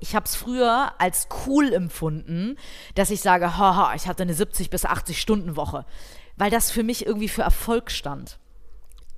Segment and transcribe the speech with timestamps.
[0.00, 2.56] Ich habe es früher als cool empfunden,
[2.94, 5.84] dass ich sage, haha, ich hatte eine 70 bis 80 Stunden Woche,
[6.36, 8.38] weil das für mich irgendwie für Erfolg stand.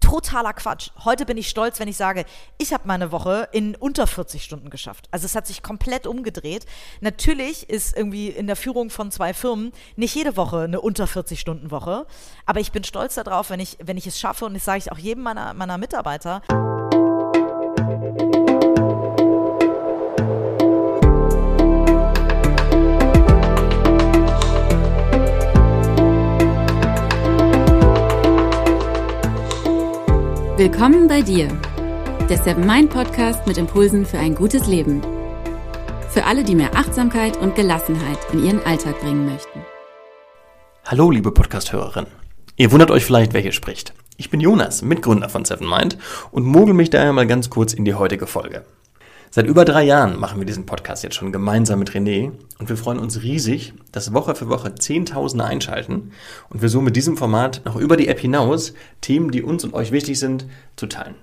[0.02, 0.90] Totaler Quatsch.
[1.04, 2.24] Heute bin ich stolz, wenn ich sage,
[2.58, 5.08] ich habe meine Woche in unter 40 Stunden geschafft.
[5.12, 6.66] Also es hat sich komplett umgedreht.
[7.00, 11.40] Natürlich ist irgendwie in der Führung von zwei Firmen nicht jede Woche eine unter 40
[11.40, 12.06] Stunden Woche,
[12.46, 14.92] aber ich bin stolz darauf, wenn ich, wenn ich es schaffe und das sage ich
[14.92, 16.42] auch jedem meiner, meiner Mitarbeiter.
[30.62, 31.48] Willkommen bei dir,
[32.30, 35.02] der Seven Mind Podcast mit Impulsen für ein gutes Leben.
[36.08, 39.64] Für alle, die mehr Achtsamkeit und Gelassenheit in ihren Alltag bringen möchten.
[40.84, 42.06] Hallo, liebe Podcast-Hörerin.
[42.54, 43.92] Ihr wundert euch vielleicht, wer hier spricht.
[44.18, 45.98] Ich bin Jonas, Mitgründer von Seven Mind
[46.30, 48.64] und mogel mich daher mal ganz kurz in die heutige Folge.
[49.34, 52.76] Seit über drei Jahren machen wir diesen Podcast jetzt schon gemeinsam mit René und wir
[52.76, 56.12] freuen uns riesig, dass Woche für Woche Zehntausende einschalten
[56.50, 59.72] und wir so mit diesem Format noch über die App hinaus Themen, die uns und
[59.72, 60.44] euch wichtig sind,
[60.76, 61.14] zu teilen.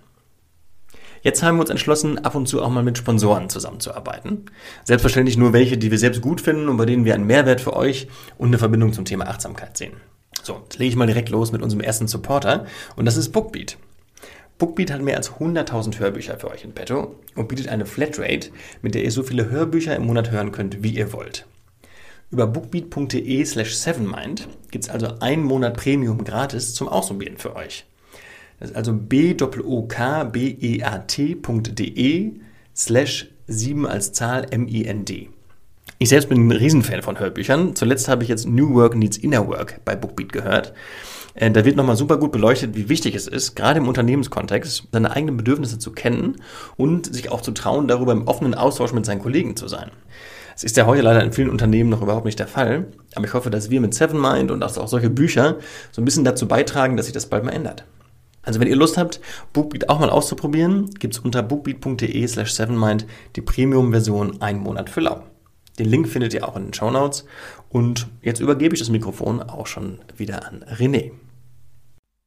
[1.21, 4.45] Jetzt haben wir uns entschlossen, ab und zu auch mal mit Sponsoren zusammenzuarbeiten.
[4.85, 7.75] Selbstverständlich nur welche, die wir selbst gut finden und bei denen wir einen Mehrwert für
[7.75, 8.07] euch
[8.39, 9.93] und eine Verbindung zum Thema Achtsamkeit sehen.
[10.41, 13.77] So, jetzt lege ich mal direkt los mit unserem ersten Supporter und das ist Bookbeat.
[14.59, 18.49] Bookbeat hat mehr als 100.000 Hörbücher für euch in petto und bietet eine Flatrate,
[18.81, 21.47] mit der ihr so viele Hörbücher im Monat hören könnt, wie ihr wollt.
[22.29, 27.85] Über bookbeat.de slash sevenmind gibt es also einen Monat Premium gratis zum Ausprobieren für euch.
[28.59, 29.51] Das ist also b-o-k-b-e-a-t.de
[32.75, 35.29] slash 7 als Zahl M-I-N-D.
[35.99, 37.75] Ich selbst bin ein Riesenfan von Hörbüchern.
[37.75, 40.73] Zuletzt habe ich jetzt New Work Needs Inner Work bei Bookbeat gehört.
[41.33, 45.11] Äh, da wird nochmal super gut beleuchtet, wie wichtig es ist, gerade im Unternehmenskontext, seine
[45.11, 46.37] eigenen Bedürfnisse zu kennen
[46.77, 49.91] und sich auch zu trauen, darüber im offenen Austausch mit seinen Kollegen zu sein.
[50.55, 53.33] Es ist ja heute leider in vielen Unternehmen noch überhaupt nicht der Fall, aber ich
[53.33, 55.55] hoffe, dass wir mit Seven Mind und auch solche Bücher
[55.91, 57.85] so ein bisschen dazu beitragen, dass sich das bald mal ändert.
[58.41, 59.21] Also wenn ihr Lust habt,
[59.53, 63.05] Bookbeat auch mal auszuprobieren, gibt es unter bookbeat.de slash sevenmind
[63.35, 65.23] die Premium-Version einen Monat für lau.
[65.79, 67.25] Den Link findet ihr auch in den Show Notes.
[67.69, 71.11] Und jetzt übergebe ich das Mikrofon auch schon wieder an René.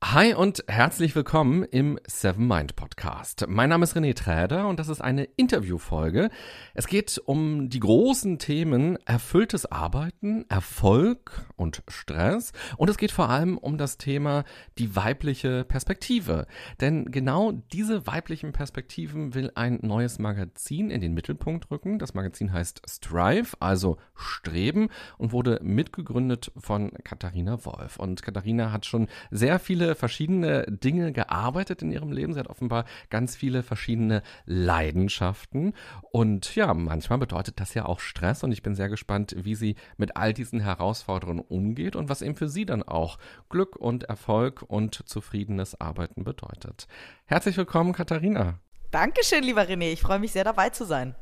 [0.04, 3.46] Hi und herzlich willkommen im Seven Mind Podcast.
[3.48, 6.28] Mein Name ist René Träder und das ist eine Interviewfolge.
[6.74, 13.30] Es geht um die großen Themen erfülltes Arbeiten, Erfolg und Stress und es geht vor
[13.30, 14.44] allem um das Thema
[14.76, 16.46] die weibliche Perspektive.
[16.80, 22.00] Denn genau diese weiblichen Perspektiven will ein neues Magazin in den Mittelpunkt rücken.
[22.00, 27.98] Das Magazin heißt Strive, also Streben und wurde mitgegründet von Katharina Wolf.
[27.98, 32.32] Und Katharina hat schon sehr viele verschiedene Dinge gearbeitet in ihrem Leben.
[32.32, 35.74] Sie hat offenbar ganz viele verschiedene Leidenschaften.
[36.10, 38.42] Und ja, manchmal bedeutet das ja auch Stress.
[38.42, 42.36] Und ich bin sehr gespannt, wie sie mit all diesen Herausforderungen umgeht und was eben
[42.36, 46.86] für sie dann auch Glück und Erfolg und zufriedenes Arbeiten bedeutet.
[47.26, 48.58] Herzlich willkommen, Katharina.
[48.90, 49.92] Dankeschön, lieber René.
[49.92, 51.14] Ich freue mich sehr dabei zu sein.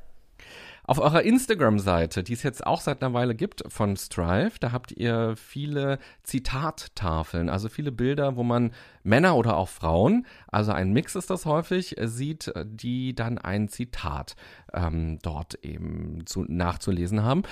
[0.84, 4.92] Auf eurer Instagram-Seite, die es jetzt auch seit einer Weile gibt von Strive, da habt
[4.92, 11.14] ihr viele Zitattafeln, also viele Bilder, wo man Männer oder auch Frauen, also ein Mix
[11.14, 14.36] ist das häufig, sieht, die dann ein Zitat
[14.72, 17.42] ähm, dort eben zu, nachzulesen haben.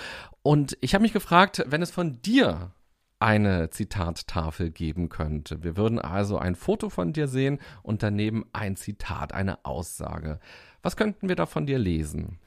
[0.42, 2.72] Und ich habe mich gefragt, wenn es von dir
[3.20, 5.62] eine Zitattafel geben könnte.
[5.64, 10.38] Wir würden also ein Foto von dir sehen und daneben ein Zitat, eine Aussage.
[10.82, 12.38] Was könnten wir da von dir lesen?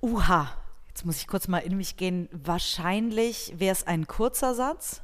[0.00, 0.48] Uha,
[0.88, 2.28] jetzt muss ich kurz mal in mich gehen.
[2.32, 5.02] Wahrscheinlich wäre es ein kurzer Satz.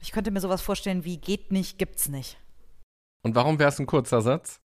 [0.00, 2.38] Ich könnte mir sowas vorstellen wie geht nicht, gibt's nicht.
[3.22, 4.60] Und warum wäre es ein kurzer Satz?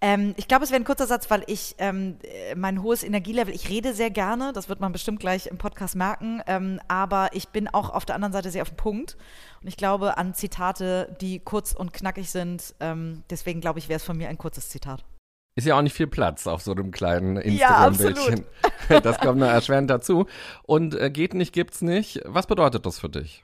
[0.00, 2.18] Ähm, ich glaube, es wäre ein kurzer Satz, weil ich ähm,
[2.54, 6.40] mein hohes Energielevel, ich rede sehr gerne, das wird man bestimmt gleich im Podcast merken,
[6.46, 9.16] ähm, aber ich bin auch auf der anderen Seite sehr auf den Punkt.
[9.60, 12.76] Und ich glaube an Zitate, die kurz und knackig sind.
[12.78, 15.04] Ähm, deswegen glaube ich, wäre es von mir ein kurzes Zitat.
[15.58, 18.44] Ist ja auch nicht viel Platz auf so einem kleinen Instagram-Bildchen.
[18.88, 20.26] Ja, das kommt noch erschwerend dazu.
[20.62, 22.20] Und äh, geht nicht, gibt's nicht.
[22.24, 23.42] Was bedeutet das für dich?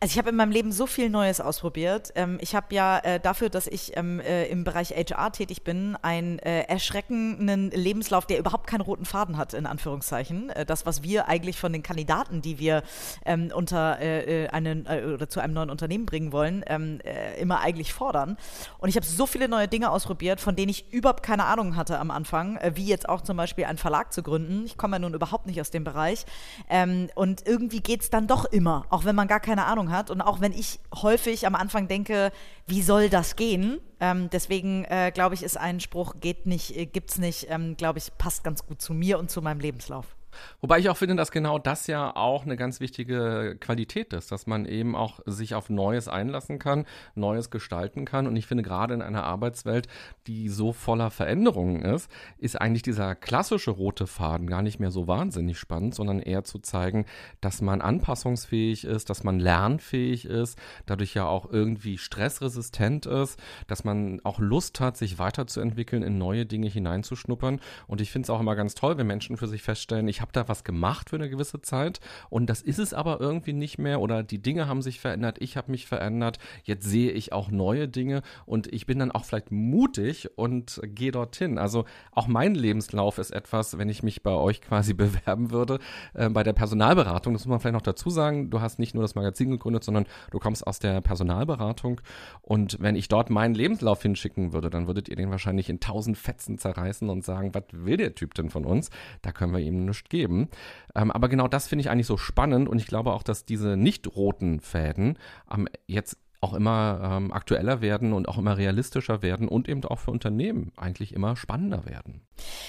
[0.00, 2.12] Also ich habe in meinem Leben so viel Neues ausprobiert.
[2.14, 5.96] Ähm, ich habe ja äh, dafür, dass ich ähm, äh, im Bereich HR tätig bin,
[6.02, 10.50] einen äh, erschreckenden Lebenslauf, der überhaupt keinen roten Faden hat, in Anführungszeichen.
[10.50, 12.82] Äh, das, was wir eigentlich von den Kandidaten, die wir
[13.24, 17.00] ähm, unter äh, einen oder zu einem neuen Unternehmen bringen wollen, ähm,
[17.38, 18.36] immer eigentlich fordern.
[18.78, 21.98] Und ich habe so viele neue Dinge ausprobiert, von denen ich überhaupt keine Ahnung hatte
[21.98, 24.64] am Anfang, wie jetzt auch zum Beispiel einen Verlag zu gründen.
[24.66, 26.26] Ich komme ja nun überhaupt nicht aus dem Bereich.
[26.68, 29.90] Ähm, und irgendwie geht es dann doch immer, auch wenn man gar keine Ahnung Ahnung
[29.92, 30.10] hat.
[30.10, 32.32] Und auch wenn ich häufig am Anfang denke,
[32.66, 33.80] wie soll das gehen?
[34.00, 37.98] Ähm, deswegen äh, glaube ich, ist ein Spruch, geht nicht, äh, gibt's nicht, ähm, glaube
[37.98, 40.16] ich, passt ganz gut zu mir und zu meinem Lebenslauf.
[40.60, 44.46] Wobei ich auch finde, dass genau das ja auch eine ganz wichtige Qualität ist, dass
[44.46, 48.26] man eben auch sich auf Neues einlassen kann, Neues gestalten kann.
[48.26, 49.88] Und ich finde, gerade in einer Arbeitswelt,
[50.26, 55.06] die so voller Veränderungen ist, ist eigentlich dieser klassische rote Faden gar nicht mehr so
[55.06, 57.06] wahnsinnig spannend, sondern eher zu zeigen,
[57.40, 63.84] dass man anpassungsfähig ist, dass man lernfähig ist, dadurch ja auch irgendwie stressresistent ist, dass
[63.84, 67.60] man auch Lust hat, sich weiterzuentwickeln, in neue Dinge hineinzuschnuppern.
[67.86, 70.32] Und ich finde es auch immer ganz toll, wenn Menschen für sich feststellen, ich habe
[70.32, 72.00] da was gemacht für eine gewisse Zeit
[72.30, 75.58] und das ist es aber irgendwie nicht mehr oder die Dinge haben sich verändert, ich
[75.58, 79.52] habe mich verändert, jetzt sehe ich auch neue Dinge und ich bin dann auch vielleicht
[79.52, 81.58] mutig und gehe dorthin.
[81.58, 85.78] Also auch mein Lebenslauf ist etwas, wenn ich mich bei euch quasi bewerben würde,
[86.14, 89.02] äh, bei der Personalberatung, das muss man vielleicht noch dazu sagen, du hast nicht nur
[89.02, 92.00] das Magazin gegründet, sondern du kommst aus der Personalberatung
[92.40, 96.16] und wenn ich dort meinen Lebenslauf hinschicken würde, dann würdet ihr den wahrscheinlich in tausend
[96.16, 98.88] Fetzen zerreißen und sagen, was will der Typ denn von uns?
[99.20, 100.48] Da können wir ihm nichts geben.
[100.94, 103.76] Ähm, aber genau das finde ich eigentlich so spannend und ich glaube auch, dass diese
[103.76, 105.18] nicht roten Fäden
[105.52, 109.98] ähm, jetzt auch immer ähm, aktueller werden und auch immer realistischer werden und eben auch
[109.98, 112.20] für Unternehmen eigentlich immer spannender werden.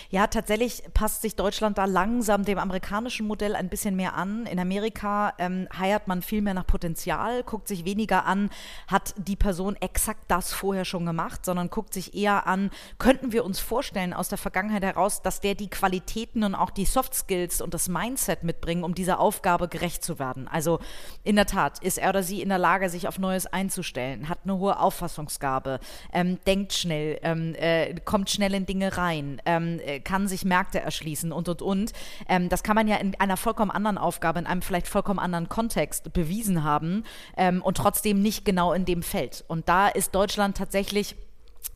[0.10, 4.46] Ja, tatsächlich passt sich Deutschland da langsam dem amerikanischen Modell ein bisschen mehr an.
[4.46, 8.50] In Amerika ähm, heiert man viel mehr nach Potenzial, guckt sich weniger an,
[8.88, 13.44] hat die Person exakt das vorher schon gemacht, sondern guckt sich eher an, könnten wir
[13.44, 17.60] uns vorstellen aus der Vergangenheit heraus, dass der die Qualitäten und auch die Soft Skills
[17.60, 20.48] und das Mindset mitbringen, um dieser Aufgabe gerecht zu werden.
[20.48, 20.80] Also
[21.24, 24.40] in der Tat, ist er oder sie in der Lage, sich auf Neues einzustellen, hat
[24.44, 25.80] eine hohe Auffassungsgabe,
[26.14, 29.42] ähm, denkt schnell, ähm, äh, kommt schnell in Dinge rein.
[29.46, 31.94] Ähm, äh, kann sich Märkte erschließen und und und.
[32.30, 35.50] Ähm, das kann man ja in einer vollkommen anderen Aufgabe, in einem vielleicht vollkommen anderen
[35.50, 37.04] Kontext bewiesen haben
[37.38, 39.44] ähm, und trotzdem nicht genau in dem Feld.
[39.48, 41.16] Und da ist Deutschland tatsächlich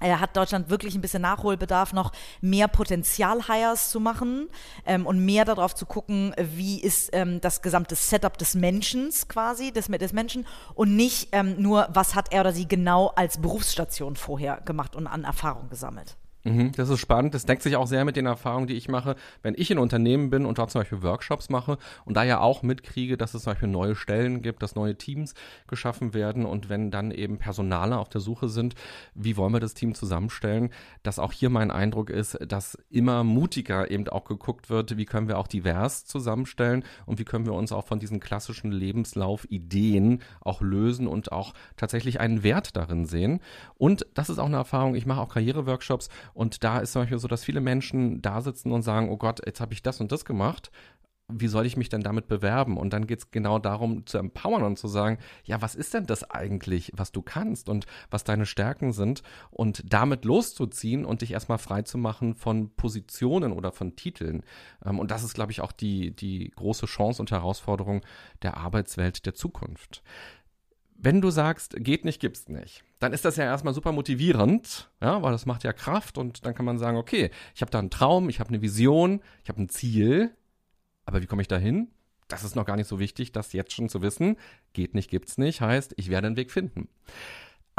[0.02, 2.12] hat Deutschland wirklich ein bisschen Nachholbedarf, noch
[2.42, 4.50] mehr Potenzial-Hires zu machen
[4.86, 9.72] ähm, und mehr darauf zu gucken, wie ist ähm, das gesamte Setup des Menschen quasi,
[9.72, 14.16] des, des Menschen und nicht ähm, nur, was hat er oder sie genau als Berufsstation
[14.16, 16.16] vorher gemacht und an Erfahrung gesammelt.
[16.46, 17.34] Mhm, das ist spannend.
[17.34, 20.30] Das deckt sich auch sehr mit den Erfahrungen, die ich mache, wenn ich in Unternehmen
[20.30, 23.54] bin und dort zum Beispiel Workshops mache und da ja auch mitkriege, dass es zum
[23.54, 25.34] Beispiel neue Stellen gibt, dass neue Teams
[25.68, 28.76] geschaffen werden und wenn dann eben Personale auf der Suche sind,
[29.14, 30.70] wie wollen wir das Team zusammenstellen,
[31.04, 35.28] dass auch hier mein Eindruck ist, dass immer mutiger eben auch geguckt wird, wie können
[35.28, 40.62] wir auch divers zusammenstellen und wie können wir uns auch von diesen klassischen Lebenslauf-Ideen auch
[40.62, 43.42] lösen und auch tatsächlich einen Wert darin sehen.
[43.76, 47.20] Und das ist auch eine Erfahrung, ich mache auch Karriereworkshops und da ist zum Beispiel
[47.20, 50.12] so, dass viele Menschen da sitzen und sagen, oh Gott, jetzt habe ich das und
[50.12, 50.72] das gemacht.
[51.32, 52.76] Wie soll ich mich denn damit bewerben?
[52.76, 56.08] Und dann geht es genau darum, zu empowern und zu sagen, ja, was ist denn
[56.08, 59.22] das eigentlich, was du kannst und was deine Stärken sind
[59.52, 64.42] und damit loszuziehen und dich erstmal frei zu machen von Positionen oder von Titeln.
[64.84, 68.02] Ähm, und das ist, glaube ich, auch die, die große Chance und Herausforderung
[68.42, 70.02] der Arbeitswelt der Zukunft
[71.02, 75.22] wenn du sagst, geht nicht, gibt's nicht, dann ist das ja erstmal super motivierend, ja,
[75.22, 77.90] weil das macht ja Kraft und dann kann man sagen, okay, ich habe da einen
[77.90, 80.36] Traum, ich habe eine Vision, ich habe ein Ziel,
[81.06, 81.90] aber wie komme ich da hin?
[82.28, 84.38] Das ist noch gar nicht so wichtig, das jetzt schon zu wissen.
[84.74, 86.88] Geht nicht, gibt's nicht, heißt, ich werde einen Weg finden.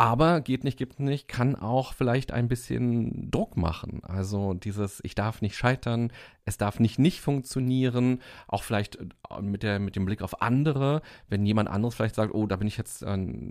[0.00, 4.02] Aber geht nicht, gibt nicht, kann auch vielleicht ein bisschen Druck machen.
[4.02, 6.10] Also dieses, ich darf nicht scheitern,
[6.46, 11.02] es darf nicht nicht funktionieren, auch vielleicht äh, mit, der, mit dem Blick auf andere,
[11.28, 13.08] wenn jemand anderes vielleicht sagt, oh, da bin ich jetzt, äh,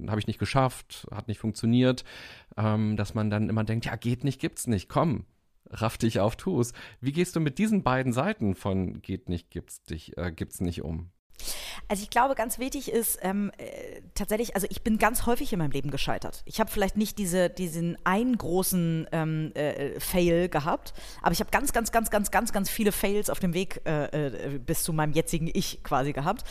[0.08, 2.04] habe ich nicht geschafft, hat nicht funktioniert,
[2.58, 5.26] ähm, dass man dann immer denkt, ja, geht nicht, gibt's nicht, komm,
[5.70, 6.74] raff dich auf, tu's.
[7.00, 10.82] Wie gehst du mit diesen beiden Seiten von geht nicht, gibt's dich, äh, gibt's nicht
[10.82, 11.12] um?
[11.88, 15.60] Also ich glaube, ganz wichtig ist ähm, äh, tatsächlich, also ich bin ganz häufig in
[15.60, 16.42] meinem Leben gescheitert.
[16.46, 21.50] Ich habe vielleicht nicht diese, diesen einen großen ähm, äh, Fail gehabt, aber ich habe
[21.52, 24.94] ganz, ganz, ganz, ganz, ganz, ganz viele Fails auf dem Weg äh, äh bis zu
[24.94, 26.44] meinem jetzigen Ich quasi gehabt.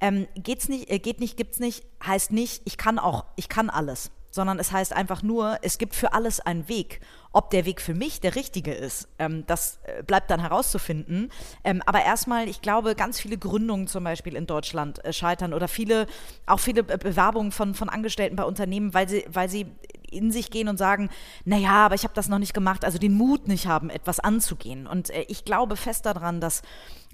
[0.00, 3.70] Ähm, geht's nicht, äh, geht nicht, gibt's nicht, heißt nicht, ich kann auch, ich kann
[3.70, 7.00] alles sondern es heißt einfach nur, es gibt für alles einen Weg.
[7.32, 11.30] Ob der Weg für mich der richtige ist, ähm, das äh, bleibt dann herauszufinden.
[11.64, 15.66] Ähm, aber erstmal, ich glaube, ganz viele Gründungen zum Beispiel in Deutschland äh, scheitern oder
[15.66, 16.06] viele,
[16.46, 19.66] auch viele Bewerbungen von, von Angestellten bei Unternehmen, weil sie, weil sie
[20.10, 21.10] in sich gehen und sagen,
[21.44, 24.86] naja, aber ich habe das noch nicht gemacht, also den Mut nicht haben, etwas anzugehen.
[24.86, 26.62] Und äh, ich glaube fest daran, dass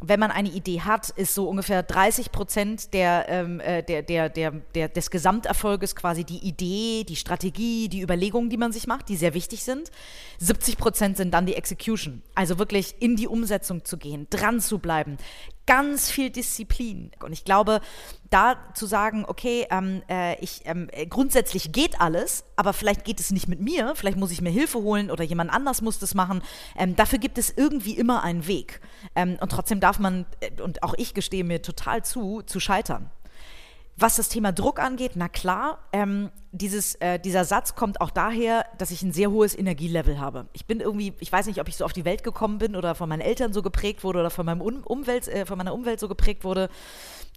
[0.04, 4.28] wenn man eine Idee hat, ist so ungefähr 30 Prozent der, ähm, äh, der, der,
[4.28, 9.08] der, der, des Gesamterfolges quasi die Idee, die Strategie, die Überlegungen, die man sich macht,
[9.08, 9.90] die sehr wichtig sind.
[10.38, 12.22] 70 Prozent sind dann die Execution.
[12.34, 15.18] Also wirklich in die Umsetzung zu gehen, dran zu bleiben,
[15.66, 17.10] ganz viel Disziplin.
[17.22, 17.80] Und ich glaube,
[18.30, 23.20] da zu sagen, okay, ähm, äh, ich, ähm, äh, grundsätzlich geht alles, aber vielleicht geht
[23.20, 26.14] es nicht mit mir, vielleicht muss ich mir Hilfe holen oder jemand anders muss das
[26.14, 26.42] machen.
[26.76, 28.80] Ähm, dafür gibt es irgendwie immer einen Weg.
[29.14, 33.10] Ähm, und trotzdem darf man, äh, und auch ich gestehe mir total zu, zu scheitern.
[34.02, 38.66] Was das Thema Druck angeht, na klar, ähm, dieses, äh, dieser Satz kommt auch daher,
[38.76, 40.48] dass ich ein sehr hohes Energielevel habe.
[40.54, 42.96] Ich bin irgendwie, ich weiß nicht, ob ich so auf die Welt gekommen bin oder
[42.96, 46.00] von meinen Eltern so geprägt wurde oder von, meinem um Umwelt, äh, von meiner Umwelt
[46.00, 46.68] so geprägt wurde.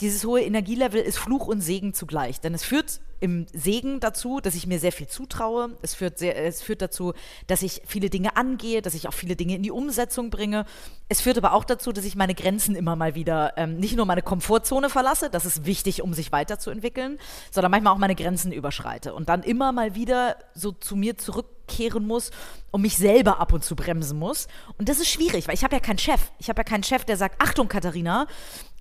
[0.02, 4.54] Dieses hohe Energielevel ist Fluch und Segen zugleich, denn es führt im Segen dazu, dass
[4.54, 5.78] ich mir sehr viel zutraue.
[5.82, 7.14] Es führt, sehr, es führt dazu,
[7.48, 10.66] dass ich viele Dinge angehe, dass ich auch viele Dinge in die Umsetzung bringe.
[11.08, 14.06] Es führt aber auch dazu, dass ich meine Grenzen immer mal wieder, ähm, nicht nur
[14.06, 17.18] meine Komfortzone verlasse, das ist wichtig, um sich weiterzuentwickeln,
[17.52, 21.18] sondern manchmal auch meine Grenzen überschreite und dann immer mal wieder so zu mir
[21.66, 22.32] zurückkehren muss
[22.72, 24.48] und mich selber ab und zu bremsen muss.
[24.78, 26.32] Und das ist schwierig, weil ich habe ja keinen Chef.
[26.40, 28.28] Ich habe ja keinen Chef, der sagt, Achtung, Katharina,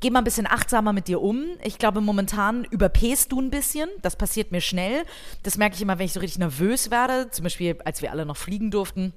[0.00, 1.44] geh mal ein bisschen achtsamer mit dir um.
[1.62, 3.88] Ich glaube, momentan überpäst du ein bisschen.
[4.02, 5.04] Das passiert mir schnell.
[5.42, 7.30] Das merke ich immer, wenn ich so richtig nervös werde.
[7.30, 9.12] Zum Beispiel, als wir alle noch fliegen durften.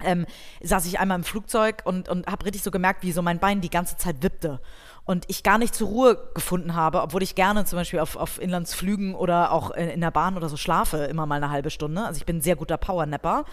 [0.00, 0.26] Ähm,
[0.60, 3.60] saß ich einmal im Flugzeug und, und habe richtig so gemerkt, wie so mein Bein
[3.60, 4.60] die ganze Zeit wippte
[5.04, 8.40] und ich gar nicht zur Ruhe gefunden habe, obwohl ich gerne zum Beispiel auf, auf
[8.40, 12.04] Inlandsflügen oder auch in, in der Bahn oder so schlafe, immer mal eine halbe Stunde.
[12.04, 13.44] Also ich bin ein sehr guter Powernapper.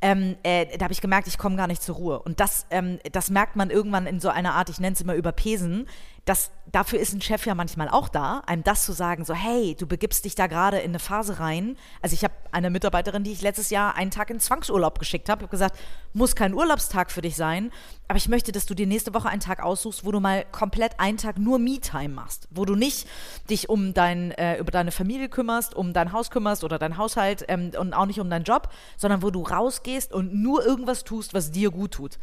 [0.00, 2.18] Ähm, äh, da habe ich gemerkt, ich komme gar nicht zur Ruhe.
[2.20, 5.14] Und das, ähm, das merkt man irgendwann in so einer Art, ich nenne es immer
[5.14, 5.88] Überpesen,
[6.24, 9.76] das, dafür ist ein Chef ja manchmal auch da, einem das zu sagen, so hey,
[9.78, 11.76] du begibst dich da gerade in eine Phase rein.
[12.00, 15.42] Also ich habe eine Mitarbeiterin, die ich letztes Jahr einen Tag in Zwangsurlaub geschickt habe,
[15.42, 15.78] habe gesagt,
[16.14, 17.70] muss kein Urlaubstag für dich sein,
[18.08, 20.98] aber ich möchte, dass du dir nächste Woche einen Tag aussuchst, wo du mal komplett
[20.98, 23.06] einen Tag nur Me-Time machst, wo du nicht
[23.50, 27.44] dich um dein, äh, über deine Familie kümmerst, um dein Haus kümmerst oder dein Haushalt
[27.48, 31.34] ähm, und auch nicht um deinen Job, sondern wo du rausgehst und nur irgendwas tust,
[31.34, 32.18] was dir gut tut.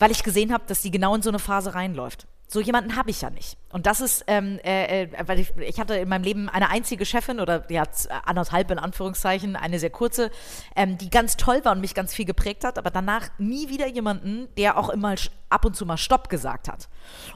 [0.00, 2.26] Weil ich gesehen habe, dass sie genau in so eine Phase reinläuft.
[2.52, 3.56] So jemanden habe ich ja nicht.
[3.72, 7.06] Und das ist, ähm, äh, äh, weil ich, ich hatte in meinem Leben eine einzige
[7.06, 7.84] Chefin oder ja,
[8.24, 10.32] anderthalb in Anführungszeichen, eine sehr kurze,
[10.74, 13.86] ähm, die ganz toll war und mich ganz viel geprägt hat, aber danach nie wieder
[13.86, 15.14] jemanden, der auch immer
[15.48, 16.88] ab und zu mal Stopp gesagt hat.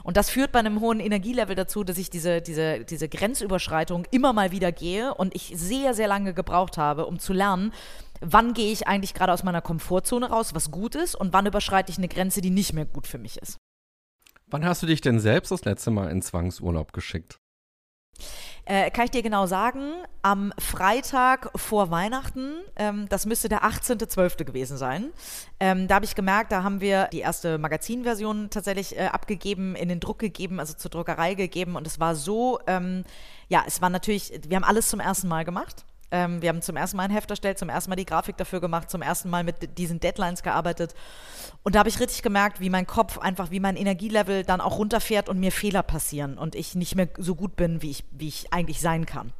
[0.03, 4.33] Und das führt bei einem hohen Energielevel dazu, dass ich diese, diese, diese Grenzüberschreitung immer
[4.33, 7.71] mal wieder gehe und ich sehr, sehr lange gebraucht habe, um zu lernen,
[8.19, 11.89] wann gehe ich eigentlich gerade aus meiner Komfortzone raus, was gut ist, und wann überschreite
[11.89, 13.59] ich eine Grenze, die nicht mehr gut für mich ist.
[14.47, 17.39] Wann hast du dich denn selbst das letzte Mal in Zwangsurlaub geschickt?
[18.67, 19.91] Äh, kann ich dir genau sagen,
[20.23, 24.43] am Freitag vor Weihnachten, ähm, das müsste der 18.12.
[24.43, 25.11] gewesen sein.
[25.59, 29.87] Ähm, da habe ich gemerkt, da haben wir die erste Magazinversion tatsächlich äh, abgegeben, in
[29.87, 31.75] den Druck gegeben, also zur Druckerei gegeben.
[31.75, 33.03] Und es war so, ähm,
[33.49, 35.85] ja, es war natürlich, wir haben alles zum ersten Mal gemacht.
[36.11, 38.61] Ähm, wir haben zum ersten Mal ein Heft erstellt, zum ersten Mal die Grafik dafür
[38.61, 40.93] gemacht, zum ersten Mal mit diesen Deadlines gearbeitet.
[41.63, 44.77] Und da habe ich richtig gemerkt, wie mein Kopf einfach, wie mein Energielevel dann auch
[44.77, 48.27] runterfährt und mir Fehler passieren und ich nicht mehr so gut bin, wie ich, wie
[48.27, 49.33] ich eigentlich sein kann.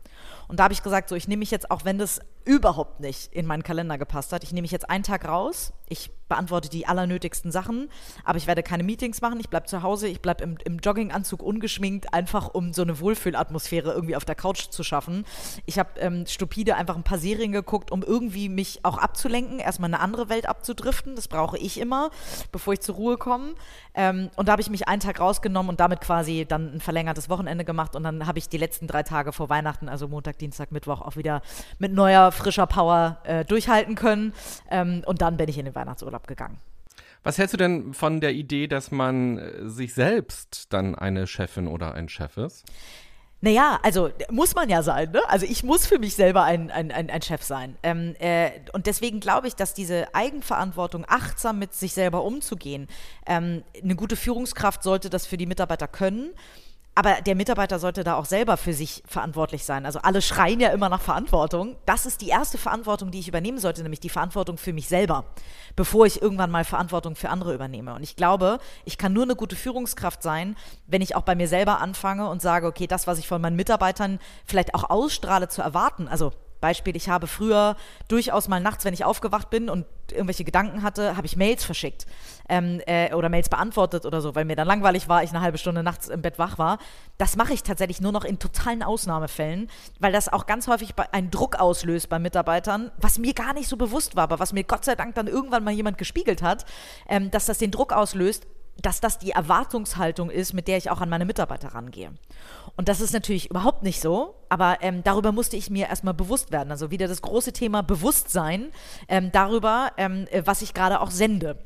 [0.47, 3.33] Und da habe ich gesagt, so ich nehme mich jetzt, auch wenn das überhaupt nicht
[3.33, 6.87] in meinen Kalender gepasst hat, ich nehme mich jetzt einen Tag raus, ich beantworte die
[6.87, 7.89] allernötigsten Sachen,
[8.23, 11.43] aber ich werde keine Meetings machen, ich bleibe zu Hause, ich bleibe im, im Jogginganzug
[11.43, 15.25] ungeschminkt, einfach um so eine Wohlfühlatmosphäre irgendwie auf der Couch zu schaffen.
[15.65, 19.89] Ich habe ähm, stupide einfach ein paar Serien geguckt, um irgendwie mich auch abzulenken, erstmal
[19.89, 22.09] eine andere Welt abzudriften, das brauche ich immer,
[22.51, 23.53] bevor ich zur Ruhe komme.
[23.93, 27.29] Ähm, und da habe ich mich einen Tag rausgenommen und damit quasi dann ein verlängertes
[27.29, 27.95] Wochenende gemacht.
[27.95, 31.15] Und dann habe ich die letzten drei Tage vor Weihnachten, also Montag, Dienstag, Mittwoch, auch
[31.15, 31.41] wieder
[31.77, 34.33] mit neuer, frischer Power äh, durchhalten können.
[34.69, 36.59] Ähm, und dann bin ich in den Weihnachtsurlaub Urlaub gegangen.
[37.23, 41.67] Was hältst du denn von der Idee, dass man äh, sich selbst dann eine Chefin
[41.67, 42.65] oder ein Chef ist?
[43.41, 45.21] Naja, also muss man ja sein, ne?
[45.27, 47.77] Also ich muss für mich selber ein, ein, ein, ein Chef sein.
[47.83, 52.87] Ähm, äh, und deswegen glaube ich, dass diese Eigenverantwortung, achtsam mit sich selber umzugehen,
[53.27, 56.31] ähm, eine gute Führungskraft sollte das für die Mitarbeiter können.
[56.97, 59.85] Aber der Mitarbeiter sollte da auch selber für sich verantwortlich sein.
[59.85, 61.75] Also alle schreien ja immer nach Verantwortung.
[61.85, 65.25] Das ist die erste Verantwortung, die ich übernehmen sollte, nämlich die Verantwortung für mich selber,
[65.75, 67.93] bevor ich irgendwann mal Verantwortung für andere übernehme.
[67.95, 70.55] Und ich glaube, ich kann nur eine gute Führungskraft sein,
[70.87, 73.57] wenn ich auch bei mir selber anfange und sage, okay, das, was ich von meinen
[73.57, 76.31] Mitarbeitern vielleicht auch ausstrahle zu erwarten, also
[76.65, 77.75] Beispiel, ich habe früher
[78.07, 82.07] durchaus mal nachts, wenn ich aufgewacht bin und irgendwelche Gedanken hatte, habe ich Mails verschickt
[82.49, 85.59] ähm, äh, oder Mails beantwortet oder so, weil mir dann langweilig war, ich eine halbe
[85.59, 86.79] Stunde nachts im Bett wach war.
[87.19, 89.69] Das mache ich tatsächlich nur noch in totalen Ausnahmefällen,
[89.99, 93.77] weil das auch ganz häufig einen Druck auslöst bei Mitarbeitern, was mir gar nicht so
[93.77, 96.65] bewusst war, aber was mir Gott sei Dank dann irgendwann mal jemand gespiegelt hat,
[97.07, 98.47] ähm, dass das den Druck auslöst,
[98.81, 102.11] dass das die Erwartungshaltung ist, mit der ich auch an meine Mitarbeiter rangehe.
[102.77, 106.51] Und das ist natürlich überhaupt nicht so, aber ähm, darüber musste ich mir erstmal bewusst
[106.51, 106.71] werden.
[106.71, 108.71] Also wieder das große Thema Bewusstsein
[109.07, 111.57] ähm, darüber, ähm, was ich gerade auch sende.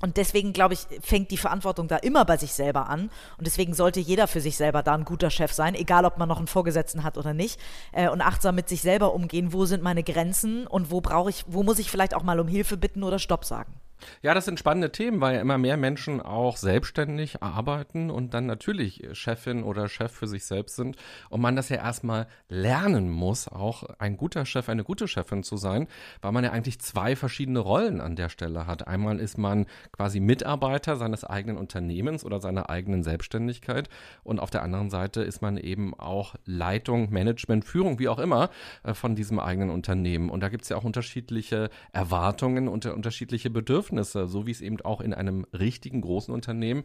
[0.00, 3.10] und deswegen, glaube ich, fängt die Verantwortung da immer bei sich selber an.
[3.36, 6.28] Und deswegen sollte jeder für sich selber da ein guter Chef sein, egal ob man
[6.28, 7.60] noch einen Vorgesetzten hat oder nicht.
[7.92, 11.44] Äh, und achtsam mit sich selber umgehen, wo sind meine Grenzen und wo brauche ich,
[11.46, 13.80] wo muss ich vielleicht auch mal um Hilfe bitten oder Stopp sagen.
[14.22, 18.46] Ja, das sind spannende Themen, weil ja immer mehr Menschen auch selbstständig arbeiten und dann
[18.46, 20.96] natürlich Chefin oder Chef für sich selbst sind
[21.30, 25.56] und man das ja erstmal lernen muss, auch ein guter Chef, eine gute Chefin zu
[25.56, 25.88] sein,
[26.20, 28.86] weil man ja eigentlich zwei verschiedene Rollen an der Stelle hat.
[28.86, 33.88] Einmal ist man quasi Mitarbeiter seines eigenen Unternehmens oder seiner eigenen Selbstständigkeit
[34.22, 38.50] und auf der anderen Seite ist man eben auch Leitung, Management, Führung, wie auch immer,
[38.82, 40.30] äh, von diesem eigenen Unternehmen.
[40.30, 44.60] Und da gibt es ja auch unterschiedliche Erwartungen und unterschiedliche Bedürfnisse Bedürfnisse, so wie es
[44.60, 46.84] eben auch in einem richtigen großen Unternehmen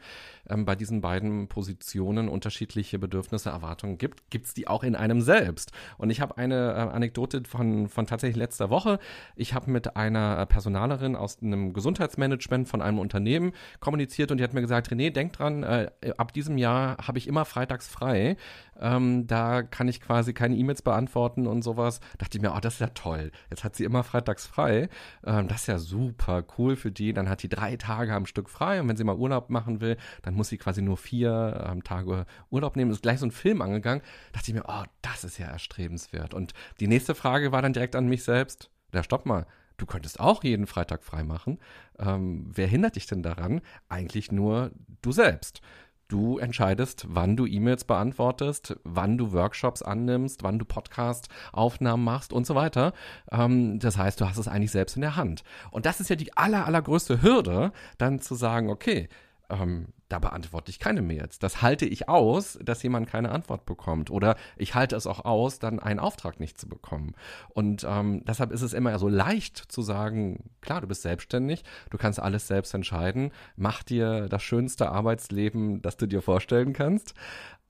[0.49, 5.21] ähm, bei diesen beiden Positionen unterschiedliche Bedürfnisse, Erwartungen gibt, gibt es die auch in einem
[5.21, 5.71] selbst.
[5.97, 8.99] Und ich habe eine äh, Anekdote von, von tatsächlich letzter Woche.
[9.35, 14.43] Ich habe mit einer äh, Personalerin aus einem Gesundheitsmanagement von einem Unternehmen kommuniziert und die
[14.43, 18.37] hat mir gesagt, René, denk dran, äh, ab diesem Jahr habe ich immer freitags frei.
[18.79, 21.99] Ähm, da kann ich quasi keine E-Mails beantworten und sowas.
[22.17, 23.31] Dachte ich mir, oh, das ist ja toll.
[23.49, 24.89] Jetzt hat sie immer freitags frei.
[25.25, 27.13] Ähm, das ist ja super cool für die.
[27.13, 29.97] Dann hat die drei Tage am Stück frei und wenn sie mal Urlaub machen will,
[30.21, 32.91] dann muss sie quasi nur vier ähm, Tage Urlaub nehmen.
[32.91, 34.03] Ist gleich so ein Film angegangen.
[34.31, 36.33] Dachte ich mir, oh, das ist ja erstrebenswert.
[36.33, 38.69] Und die nächste Frage war dann direkt an mich selbst.
[38.93, 39.45] Ja, stopp mal.
[39.77, 41.59] Du könntest auch jeden Freitag frei machen.
[41.99, 43.61] Ähm, wer hindert dich denn daran?
[43.89, 45.61] Eigentlich nur du selbst.
[46.07, 52.45] Du entscheidest, wann du E-Mails beantwortest, wann du Workshops annimmst, wann du Podcast-Aufnahmen machst und
[52.45, 52.93] so weiter.
[53.31, 55.43] Ähm, das heißt, du hast es eigentlich selbst in der Hand.
[55.71, 59.07] Und das ist ja die aller, allergrößte Hürde, dann zu sagen, okay,
[59.49, 61.39] ähm, da beantworte ich keine Mails.
[61.39, 64.11] Das halte ich aus, dass jemand keine Antwort bekommt.
[64.11, 67.15] Oder ich halte es auch aus, dann einen Auftrag nicht zu bekommen.
[67.49, 71.97] Und ähm, deshalb ist es immer so leicht zu sagen, klar, du bist selbstständig, du
[71.97, 77.15] kannst alles selbst entscheiden, mach dir das schönste Arbeitsleben, das du dir vorstellen kannst.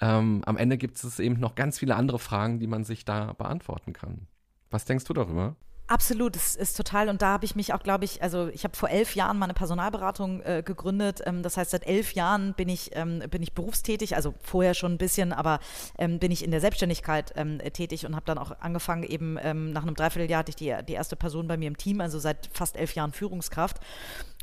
[0.01, 3.33] Ähm, am Ende gibt es eben noch ganz viele andere Fragen, die man sich da
[3.33, 4.27] beantworten kann.
[4.69, 5.55] Was denkst du darüber?
[5.87, 7.09] Absolut, es ist total.
[7.09, 9.53] Und da habe ich mich auch, glaube ich, also ich habe vor elf Jahren meine
[9.53, 11.21] Personalberatung äh, gegründet.
[11.25, 14.93] Ähm, das heißt, seit elf Jahren bin ich, ähm, bin ich berufstätig, also vorher schon
[14.93, 15.59] ein bisschen, aber
[15.97, 19.73] ähm, bin ich in der Selbstständigkeit ähm, tätig und habe dann auch angefangen, eben ähm,
[19.73, 22.49] nach einem Dreivierteljahr hatte ich die, die erste Person bei mir im Team, also seit
[22.53, 23.77] fast elf Jahren Führungskraft.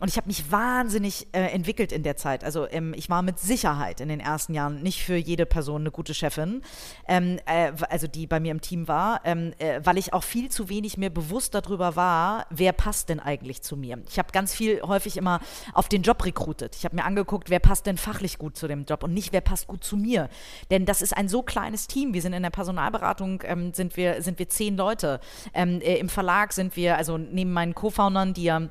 [0.01, 2.45] Und ich habe mich wahnsinnig äh, entwickelt in der Zeit.
[2.45, 5.91] Also ähm, ich war mit Sicherheit in den ersten Jahren nicht für jede Person eine
[5.91, 6.63] gute Chefin,
[7.09, 10.51] ähm, äh, also die bei mir im Team war, ähm, äh, weil ich auch viel
[10.51, 13.99] zu wenig mir bewusst darüber war, wer passt denn eigentlich zu mir.
[14.09, 15.41] Ich habe ganz viel häufig immer
[15.73, 16.77] auf den Job rekrutiert.
[16.77, 19.41] Ich habe mir angeguckt, wer passt denn fachlich gut zu dem Job und nicht, wer
[19.41, 20.29] passt gut zu mir.
[20.71, 22.13] Denn das ist ein so kleines Team.
[22.15, 25.21] Wir sind in der Personalberatung, ähm, sind, wir, sind wir zehn Leute.
[25.55, 28.69] Ähm, äh, Im Verlag sind wir, also neben meinen Co-Foundern, die ja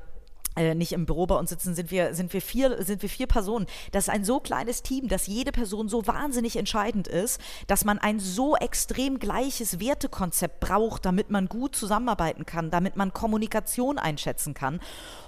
[0.60, 3.26] äh, nicht im Büro bei uns sitzen, sind wir, sind, wir vier, sind wir vier
[3.26, 3.66] Personen.
[3.92, 7.98] Das ist ein so kleines Team, dass jede Person so wahnsinnig entscheidend ist, dass man
[7.98, 14.52] ein so extrem gleiches Wertekonzept braucht, damit man gut zusammenarbeiten kann, damit man Kommunikation einschätzen
[14.52, 14.80] kann.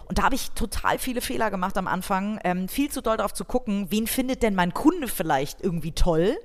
[0.05, 3.33] Und da habe ich total viele Fehler gemacht am Anfang, ähm, viel zu doll darauf
[3.33, 6.37] zu gucken, wen findet denn mein Kunde vielleicht irgendwie toll.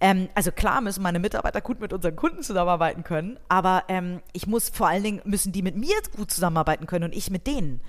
[0.00, 4.46] Ähm, also klar müssen meine Mitarbeiter gut mit unseren Kunden zusammenarbeiten können, aber ähm, ich
[4.46, 7.82] muss vor allen Dingen, müssen die mit mir gut zusammenarbeiten können und ich mit denen.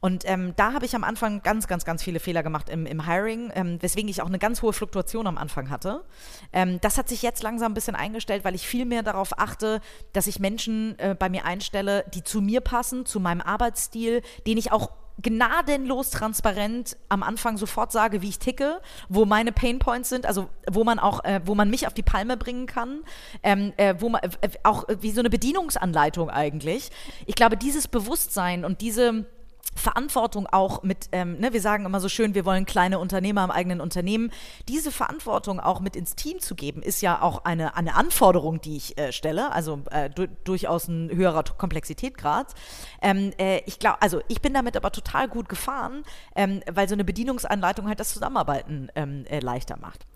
[0.00, 3.06] Und ähm, da habe ich am Anfang ganz, ganz, ganz viele Fehler gemacht im, im
[3.06, 6.04] Hiring, ähm, weswegen ich auch eine ganz hohe Fluktuation am Anfang hatte.
[6.52, 9.80] Ähm, das hat sich jetzt langsam ein bisschen eingestellt, weil ich viel mehr darauf achte,
[10.12, 14.56] dass ich Menschen äh, bei mir einstelle, die zu mir passen, zu meinem Arbeitsstil, den
[14.56, 14.90] ich auch
[15.22, 20.82] gnadenlos transparent am Anfang sofort sage, wie ich ticke, wo meine Painpoints sind, also wo
[20.82, 23.02] man auch, äh, wo man mich auf die Palme bringen kann,
[23.42, 26.90] ähm, äh, wo man äh, auch wie so eine Bedienungsanleitung eigentlich.
[27.26, 29.26] Ich glaube, dieses Bewusstsein und diese
[29.74, 33.50] Verantwortung auch mit, ähm, ne, wir sagen immer so schön, wir wollen kleine Unternehmer im
[33.50, 34.30] eigenen Unternehmen.
[34.68, 38.76] Diese Verantwortung auch mit ins Team zu geben, ist ja auch eine, eine Anforderung, die
[38.76, 42.54] ich äh, stelle, also äh, du, durchaus ein höherer Komplexitätgrad.
[43.00, 46.02] Ähm, äh, ich glaube, also ich bin damit aber total gut gefahren,
[46.34, 50.06] ähm, weil so eine Bedienungsanleitung halt das Zusammenarbeiten ähm, äh, leichter macht.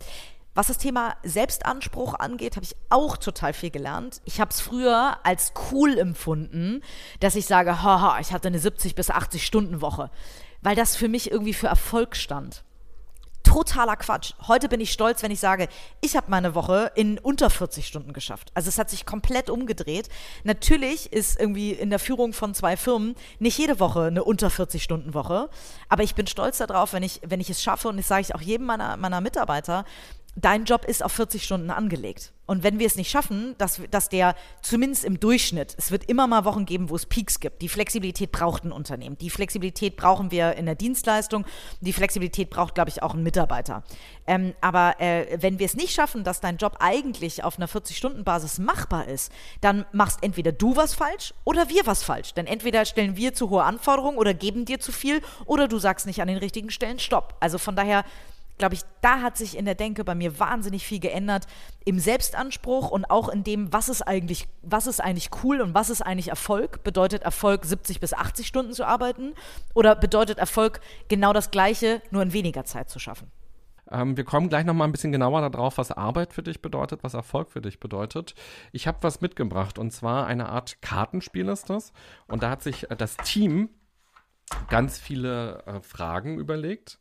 [0.55, 4.21] Was das Thema Selbstanspruch angeht, habe ich auch total viel gelernt.
[4.25, 6.81] Ich habe es früher als cool empfunden,
[7.19, 10.11] dass ich sage, haha, ich hatte eine 70 bis 80 Stunden Woche,
[10.63, 12.63] weil das für mich irgendwie für Erfolg stand.
[13.43, 14.33] Totaler Quatsch.
[14.49, 15.69] Heute bin ich stolz, wenn ich sage,
[16.01, 18.51] ich habe meine Woche in unter 40 Stunden geschafft.
[18.55, 20.09] Also es hat sich komplett umgedreht.
[20.45, 24.83] Natürlich ist irgendwie in der Führung von zwei Firmen nicht jede Woche eine unter 40
[24.83, 25.51] Stunden Woche,
[25.89, 28.35] aber ich bin stolz darauf, wenn ich wenn ich es schaffe und das sage ich
[28.35, 29.85] auch jedem meiner meiner Mitarbeiter,
[30.37, 32.33] dein Job ist auf 40 Stunden angelegt.
[32.47, 36.27] Und wenn wir es nicht schaffen, dass, dass der zumindest im Durchschnitt, es wird immer
[36.27, 37.63] mal Wochen geben, wo es Peaks gibt.
[37.63, 39.17] Die Flexibilität braucht ein Unternehmen.
[39.17, 41.47] Die Flexibilität brauchen wir in der Dienstleistung.
[41.81, 43.83] Die Flexibilität braucht, glaube ich, auch ein Mitarbeiter.
[44.27, 48.59] Ähm, aber äh, wenn wir es nicht schaffen, dass dein Job eigentlich auf einer 40-Stunden-Basis
[48.59, 52.35] machbar ist, dann machst entweder du was falsch oder wir was falsch.
[52.35, 56.07] Denn entweder stellen wir zu hohe Anforderungen oder geben dir zu viel oder du sagst
[56.07, 57.37] nicht an den richtigen Stellen Stopp.
[57.41, 58.05] Also von daher
[58.59, 61.47] glaube ich, da hat sich in der Denke bei mir wahnsinnig viel geändert
[61.85, 65.91] im Selbstanspruch und auch in dem, was ist eigentlich, was ist eigentlich cool und was
[65.91, 66.83] ist eigentlich Erfolg?
[66.85, 69.35] Bedeutet Erfolg 70 bis 80 Stunden zu arbeiten
[69.75, 73.31] oder bedeutet Erfolg genau das Gleiche, nur in weniger Zeit zu schaffen?
[73.91, 77.05] Ähm, wir kommen gleich noch mal ein bisschen genauer darauf, was Arbeit für dich bedeutet,
[77.05, 78.35] was Erfolg für dich bedeutet.
[78.73, 81.93] Ich habe was mitgebracht und zwar eine Art Kartenspiel ist das.
[82.27, 83.69] Und da hat sich äh, das Team
[84.69, 86.99] ganz viele äh, Fragen überlegt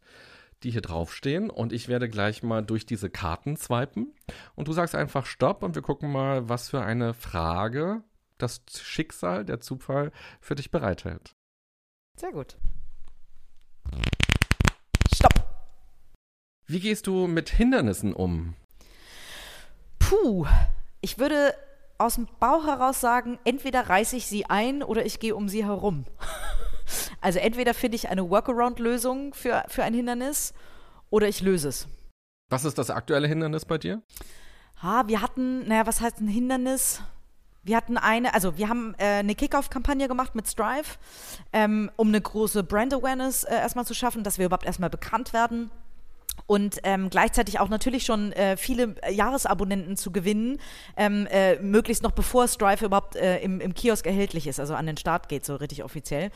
[0.64, 4.14] die hier draufstehen und ich werde gleich mal durch diese Karten swipen
[4.56, 8.04] und du sagst einfach Stopp und wir gucken mal, was für eine Frage
[8.38, 11.36] das Schicksal, der Zufall für dich bereithält.
[12.20, 12.58] Sehr gut.
[15.14, 15.46] Stopp.
[16.66, 18.56] Wie gehst du mit Hindernissen um?
[20.00, 20.46] Puh,
[21.02, 21.54] ich würde
[21.98, 25.64] aus dem Bauch heraus sagen, entweder reiße ich sie ein oder ich gehe um sie
[25.64, 26.06] herum.
[27.24, 30.54] Also entweder finde ich eine Workaround-Lösung für, für ein Hindernis
[31.10, 31.88] oder ich löse es.
[32.50, 34.02] Was ist das aktuelle Hindernis bei dir?
[34.82, 37.02] Ha, wir hatten, naja, was heißt ein Hindernis?
[37.64, 40.98] Wir hatten eine, also wir haben äh, eine Kickoff-Kampagne gemacht mit Strive,
[41.54, 45.72] ähm, um eine große Brand-Awareness äh, erstmal zu schaffen, dass wir überhaupt erstmal bekannt werden
[46.46, 50.60] und ähm, gleichzeitig auch natürlich schon äh, viele Jahresabonnenten zu gewinnen,
[50.98, 54.88] ähm, äh, möglichst noch bevor Strive überhaupt äh, im, im Kiosk erhältlich ist, also an
[54.88, 56.32] den Start geht, so richtig offiziell.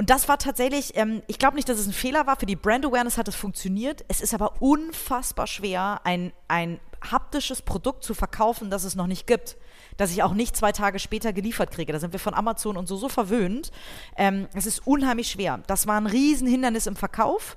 [0.00, 2.36] Und das war tatsächlich, ähm, ich glaube nicht, dass es ein Fehler war.
[2.36, 4.02] Für die Brand Awareness hat es funktioniert.
[4.08, 9.26] Es ist aber unfassbar schwer, ein, ein haptisches Produkt zu verkaufen, das es noch nicht
[9.26, 9.58] gibt
[9.96, 11.92] dass ich auch nicht zwei Tage später geliefert kriege.
[11.92, 13.70] Da sind wir von Amazon und so so verwöhnt.
[14.16, 15.60] Ähm, es ist unheimlich schwer.
[15.66, 17.56] Das war ein Riesenhindernis im Verkauf.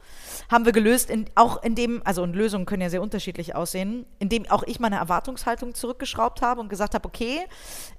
[0.51, 4.05] Haben wir gelöst, in, auch in dem, also und Lösungen können ja sehr unterschiedlich aussehen,
[4.19, 7.41] indem auch ich meine Erwartungshaltung zurückgeschraubt habe und gesagt habe, okay,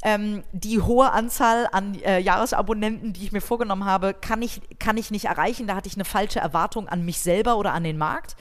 [0.02, 4.96] ähm, die hohe Anzahl an äh, Jahresabonnenten, die ich mir vorgenommen habe, kann ich, kann
[4.96, 5.66] ich nicht erreichen.
[5.66, 8.36] Da hatte ich eine falsche Erwartung an mich selber oder an den Markt.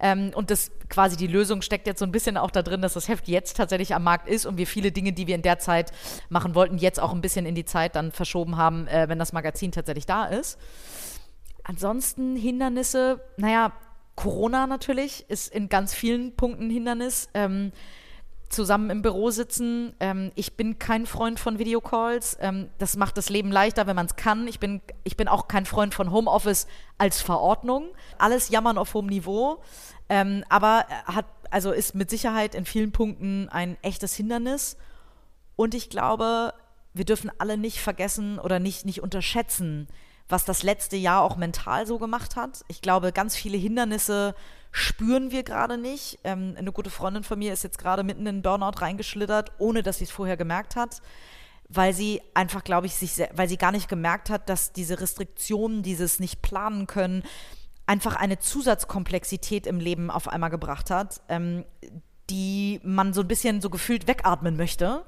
[0.00, 2.94] Ähm, und das quasi die Lösung steckt jetzt so ein bisschen auch da drin, dass
[2.94, 5.58] das Heft jetzt tatsächlich am Markt ist und wir viele Dinge, die wir in der
[5.58, 5.92] Zeit
[6.28, 9.32] machen wollten, jetzt auch ein bisschen in die Zeit dann verschoben haben, äh, wenn das
[9.32, 10.58] Magazin tatsächlich da ist.
[11.64, 13.72] Ansonsten Hindernisse, naja,
[14.14, 17.28] Corona natürlich ist in ganz vielen Punkten Hindernis.
[17.34, 17.72] Ähm,
[18.48, 19.94] zusammen im Büro sitzen.
[20.00, 22.36] Ähm, ich bin kein Freund von Videocalls.
[22.40, 24.48] Ähm, das macht das Leben leichter, wenn man es kann.
[24.48, 27.88] Ich bin, ich bin auch kein Freund von Homeoffice als Verordnung.
[28.18, 29.62] Alles jammern auf hohem Niveau.
[30.08, 34.76] Ähm, aber hat, also ist mit Sicherheit in vielen Punkten ein echtes Hindernis.
[35.56, 36.54] Und ich glaube,
[36.94, 39.88] wir dürfen alle nicht vergessen oder nicht, nicht unterschätzen,
[40.28, 42.64] was das letzte Jahr auch mental so gemacht hat.
[42.68, 44.34] Ich glaube, ganz viele Hindernisse
[44.70, 46.18] spüren wir gerade nicht.
[46.24, 49.98] Ähm, eine gute Freundin von mir ist jetzt gerade mitten in Burnout reingeschlittert, ohne dass
[49.98, 51.00] sie es vorher gemerkt hat,
[51.68, 55.82] weil sie einfach, glaube ich, sich, weil sie gar nicht gemerkt hat, dass diese Restriktionen,
[55.82, 57.22] dieses nicht planen können,
[57.86, 61.64] einfach eine Zusatzkomplexität im Leben auf einmal gebracht hat, ähm,
[62.30, 65.04] die man so ein bisschen so gefühlt wegatmen möchte,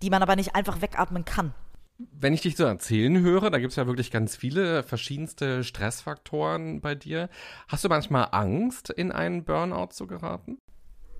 [0.00, 1.54] die man aber nicht einfach wegatmen kann.
[1.98, 6.80] Wenn ich dich so erzählen höre, da gibt es ja wirklich ganz viele verschiedenste Stressfaktoren
[6.80, 7.28] bei dir.
[7.68, 10.58] Hast du manchmal Angst, in einen Burnout zu geraten?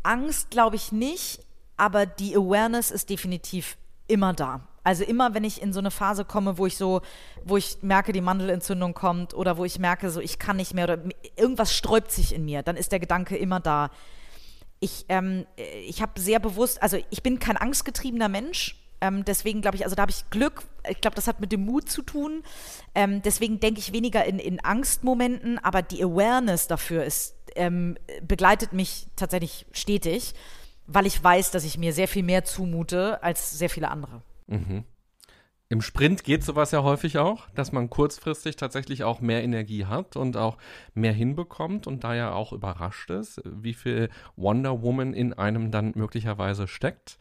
[0.03, 1.41] Angst glaube ich nicht,
[1.77, 3.77] aber die Awareness ist definitiv
[4.09, 4.69] immer da.
[4.85, 7.03] Also immer, wenn ich in so eine Phase komme, wo ich so,
[7.45, 10.85] wo ich merke, die Mandelentzündung kommt oder wo ich merke, so ich kann nicht mehr
[10.85, 10.99] oder
[11.37, 13.91] irgendwas sträubt sich in mir, dann ist der Gedanke immer da.
[14.81, 15.47] Ich, ähm,
[15.87, 18.82] ich habe sehr bewusst, also ich bin kein angstgetriebener Mensch.
[19.03, 20.63] Ähm, deswegen glaube ich, also da habe ich Glück.
[20.89, 22.45] Ich glaube, das hat mit dem Mut zu tun.
[22.95, 28.73] Ähm, deswegen denke ich weniger in, in Angstmomenten, aber die Awareness dafür ist, ähm, begleitet
[28.73, 30.35] mich tatsächlich stetig,
[30.87, 34.23] weil ich weiß, dass ich mir sehr viel mehr zumute als sehr viele andere.
[34.47, 34.85] Mhm.
[35.69, 40.15] Im Sprint geht sowas ja häufig auch, dass man kurzfristig tatsächlich auch mehr Energie hat
[40.15, 40.59] und auch
[40.95, 45.93] mehr hinbekommt und da ja auch überrascht ist, wie viel Wonder Woman in einem dann
[45.97, 47.19] möglicherweise steckt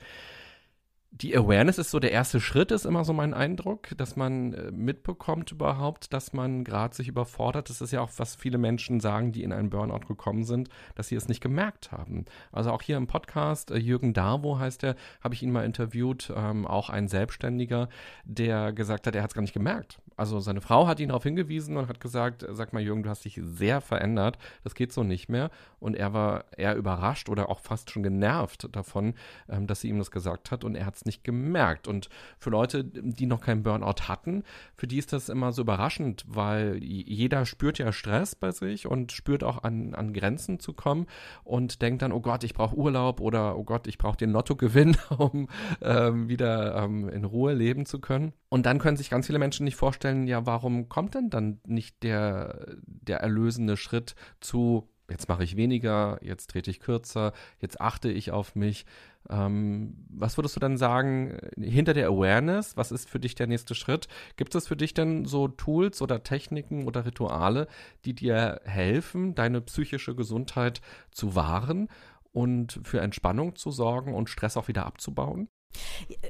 [1.13, 4.71] die Awareness ist so der erste Schritt, ist immer so mein Eindruck, dass man äh,
[4.71, 7.69] mitbekommt überhaupt, dass man gerade sich überfordert.
[7.69, 11.09] Das ist ja auch, was viele Menschen sagen, die in einen Burnout gekommen sind, dass
[11.09, 12.25] sie es nicht gemerkt haben.
[12.53, 16.31] Also auch hier im Podcast, äh, Jürgen Darwo heißt er, habe ich ihn mal interviewt,
[16.35, 17.89] ähm, auch ein Selbstständiger,
[18.23, 19.99] der gesagt hat, er hat es gar nicht gemerkt.
[20.21, 23.25] Also seine Frau hat ihn darauf hingewiesen und hat gesagt, sag mal Jürgen, du hast
[23.25, 25.49] dich sehr verändert, das geht so nicht mehr.
[25.79, 29.15] Und er war eher überrascht oder auch fast schon genervt davon,
[29.49, 31.87] ähm, dass sie ihm das gesagt hat und er hat es nicht gemerkt.
[31.87, 34.43] Und für Leute, die noch keinen Burnout hatten,
[34.77, 39.11] für die ist das immer so überraschend, weil jeder spürt ja Stress bei sich und
[39.11, 41.07] spürt auch an, an Grenzen zu kommen
[41.43, 44.97] und denkt dann, oh Gott, ich brauche Urlaub oder oh Gott, ich brauche den Lottogewinn,
[45.17, 45.47] um
[45.81, 48.33] ähm, wieder ähm, in Ruhe leben zu können.
[48.49, 52.03] Und dann können sich ganz viele Menschen nicht vorstellen, ja, warum kommt denn dann nicht
[52.03, 58.11] der, der erlösende Schritt zu, jetzt mache ich weniger, jetzt trete ich kürzer, jetzt achte
[58.11, 58.85] ich auf mich.
[59.29, 63.75] Ähm, was würdest du dann sagen, hinter der Awareness, was ist für dich der nächste
[63.75, 64.07] Schritt?
[64.35, 67.67] Gibt es für dich denn so Tools oder Techniken oder Rituale,
[68.05, 71.87] die dir helfen, deine psychische Gesundheit zu wahren
[72.31, 75.49] und für Entspannung zu sorgen und Stress auch wieder abzubauen?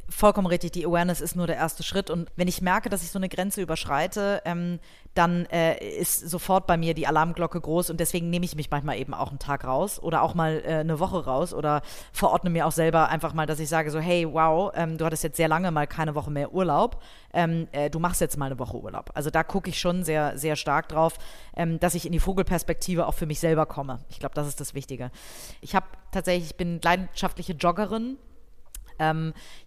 [0.10, 2.10] Vollkommen richtig, die Awareness ist nur der erste Schritt.
[2.10, 4.80] Und wenn ich merke, dass ich so eine Grenze überschreite, ähm,
[5.13, 8.97] dann äh, ist sofort bei mir die Alarmglocke groß und deswegen nehme ich mich manchmal
[8.97, 11.82] eben auch einen Tag raus oder auch mal äh, eine Woche raus oder
[12.13, 15.23] verordne mir auch selber einfach mal, dass ich sage so, hey, wow, ähm, du hattest
[15.23, 17.01] jetzt sehr lange mal keine Woche mehr Urlaub,
[17.34, 19.12] ähm, äh, du machst jetzt mal eine Woche Urlaub.
[19.13, 21.17] Also da gucke ich schon sehr, sehr stark drauf,
[21.58, 23.99] ähm, dass ich in die Vogelperspektive auch für mich selber komme.
[24.10, 25.12] Ich glaube, das ist das Wichtige.
[25.60, 28.17] Ich habe tatsächlich, ich bin leidenschaftliche Joggerin,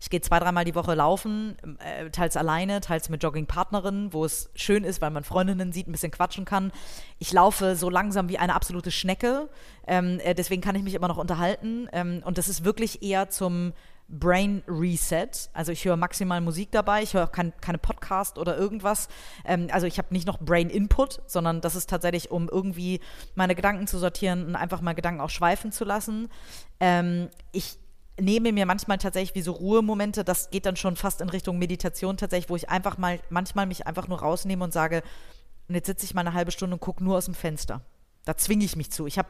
[0.00, 4.50] ich gehe zwei, dreimal die Woche laufen, äh, teils alleine, teils mit Joggingpartnerinnen, wo es
[4.54, 6.70] schön ist, weil man Freundinnen sieht, ein bisschen quatschen kann.
[7.18, 9.48] Ich laufe so langsam wie eine absolute Schnecke.
[9.86, 11.88] Ähm, äh, deswegen kann ich mich immer noch unterhalten.
[11.92, 13.72] Ähm, und das ist wirklich eher zum
[14.08, 15.30] Brain Reset.
[15.52, 19.08] Also ich höre maximal Musik dabei, ich höre auch kein, keine Podcast oder irgendwas.
[19.44, 23.00] Ähm, also ich habe nicht noch Brain Input, sondern das ist tatsächlich, um irgendwie
[23.34, 26.28] meine Gedanken zu sortieren und einfach mal Gedanken auch schweifen zu lassen.
[26.80, 27.78] Ähm, ich
[28.20, 32.16] nehme mir manchmal tatsächlich wie so Ruhemomente, das geht dann schon fast in Richtung Meditation
[32.16, 35.02] tatsächlich, wo ich einfach mal, manchmal mich einfach nur rausnehme und sage,
[35.68, 37.80] und jetzt sitze ich mal eine halbe Stunde und gucke nur aus dem Fenster.
[38.24, 39.06] Da zwinge ich mich zu.
[39.06, 39.28] Ich habe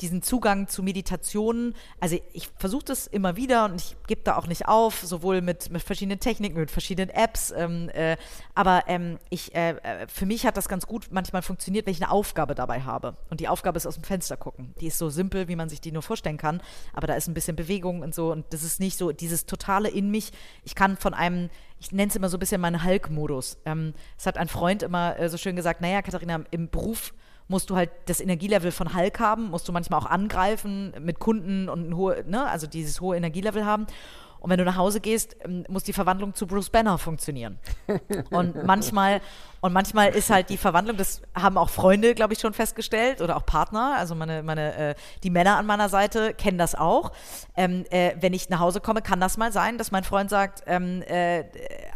[0.00, 1.74] diesen Zugang zu Meditationen.
[2.00, 5.70] Also ich versuche das immer wieder und ich gebe da auch nicht auf, sowohl mit,
[5.70, 7.52] mit verschiedenen Techniken, mit verschiedenen Apps.
[7.56, 8.16] Ähm, äh,
[8.54, 12.02] aber ähm, ich, äh, äh, für mich hat das ganz gut manchmal funktioniert, wenn ich
[12.02, 13.16] eine Aufgabe dabei habe.
[13.30, 14.74] Und die Aufgabe ist aus dem Fenster gucken.
[14.80, 16.60] Die ist so simpel, wie man sich die nur vorstellen kann.
[16.92, 18.32] Aber da ist ein bisschen Bewegung und so.
[18.32, 20.32] Und das ist nicht so dieses Totale in mich.
[20.64, 23.58] Ich kann von einem ich nenne es immer so ein bisschen meinen Hulk-Modus.
[23.64, 27.12] Ähm, es hat ein Freund immer äh, so schön gesagt, naja, Katharina, im Beruf
[27.48, 31.68] musst du halt das Energielevel von Hulk haben, musst du manchmal auch angreifen mit Kunden
[31.68, 33.86] und hohe, ne, also dieses hohe Energielevel haben.
[34.42, 37.60] Und wenn du nach Hause gehst, ähm, muss die Verwandlung zu Bruce Banner funktionieren.
[38.30, 39.20] Und manchmal,
[39.60, 43.36] und manchmal ist halt die Verwandlung, das haben auch Freunde, glaube ich, schon festgestellt oder
[43.36, 47.12] auch Partner, also meine, meine, äh, die Männer an meiner Seite kennen das auch.
[47.56, 50.64] Ähm, äh, wenn ich nach Hause komme, kann das mal sein, dass mein Freund sagt,
[50.66, 51.44] ähm, äh,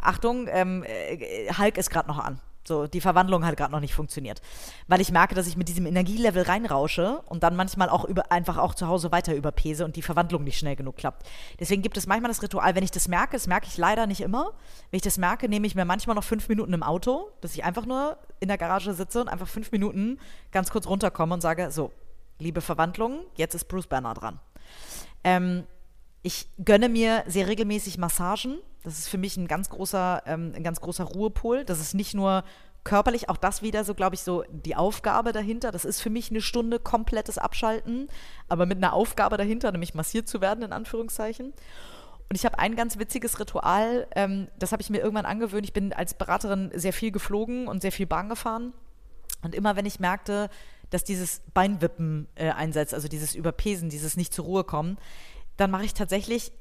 [0.00, 2.40] Achtung, ähm, äh, Hulk ist gerade noch an.
[2.66, 4.42] So, die Verwandlung hat gerade noch nicht funktioniert.
[4.88, 8.58] Weil ich merke, dass ich mit diesem Energielevel reinrausche und dann manchmal auch über, einfach
[8.58, 11.26] auch zu Hause weiter überpese und die Verwandlung nicht schnell genug klappt.
[11.60, 14.20] Deswegen gibt es manchmal das Ritual, wenn ich das merke, das merke ich leider nicht
[14.20, 14.52] immer.
[14.90, 17.64] Wenn ich das merke, nehme ich mir manchmal noch fünf Minuten im Auto, dass ich
[17.64, 20.18] einfach nur in der Garage sitze und einfach fünf Minuten
[20.50, 21.92] ganz kurz runterkomme und sage, so,
[22.38, 24.40] liebe Verwandlung, jetzt ist Bruce Banner dran.
[25.24, 25.64] Ähm,
[26.22, 28.58] ich gönne mir sehr regelmäßig Massagen.
[28.86, 31.64] Das ist für mich ein ganz großer, ähm, ein ganz großer Ruhepol.
[31.64, 32.44] Das ist nicht nur
[32.84, 35.72] körperlich, auch das wieder so, glaube ich, so die Aufgabe dahinter.
[35.72, 38.06] Das ist für mich eine Stunde komplettes Abschalten,
[38.48, 41.46] aber mit einer Aufgabe dahinter, nämlich massiert zu werden, in Anführungszeichen.
[41.46, 45.66] Und ich habe ein ganz witziges Ritual, ähm, das habe ich mir irgendwann angewöhnt.
[45.66, 48.72] Ich bin als Beraterin sehr viel geflogen und sehr viel Bahn gefahren.
[49.42, 50.48] Und immer wenn ich merkte,
[50.90, 54.96] dass dieses Beinwippen äh, einsetzt, also dieses Überpesen, dieses nicht zur Ruhe kommen,
[55.56, 56.52] dann mache ich tatsächlich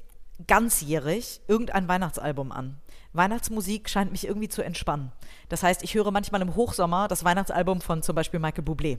[0.46, 2.80] ganzjährig irgendein Weihnachtsalbum an.
[3.12, 5.12] Weihnachtsmusik scheint mich irgendwie zu entspannen.
[5.48, 8.98] Das heißt, ich höre manchmal im Hochsommer das Weihnachtsalbum von zum Beispiel Michael Bublé.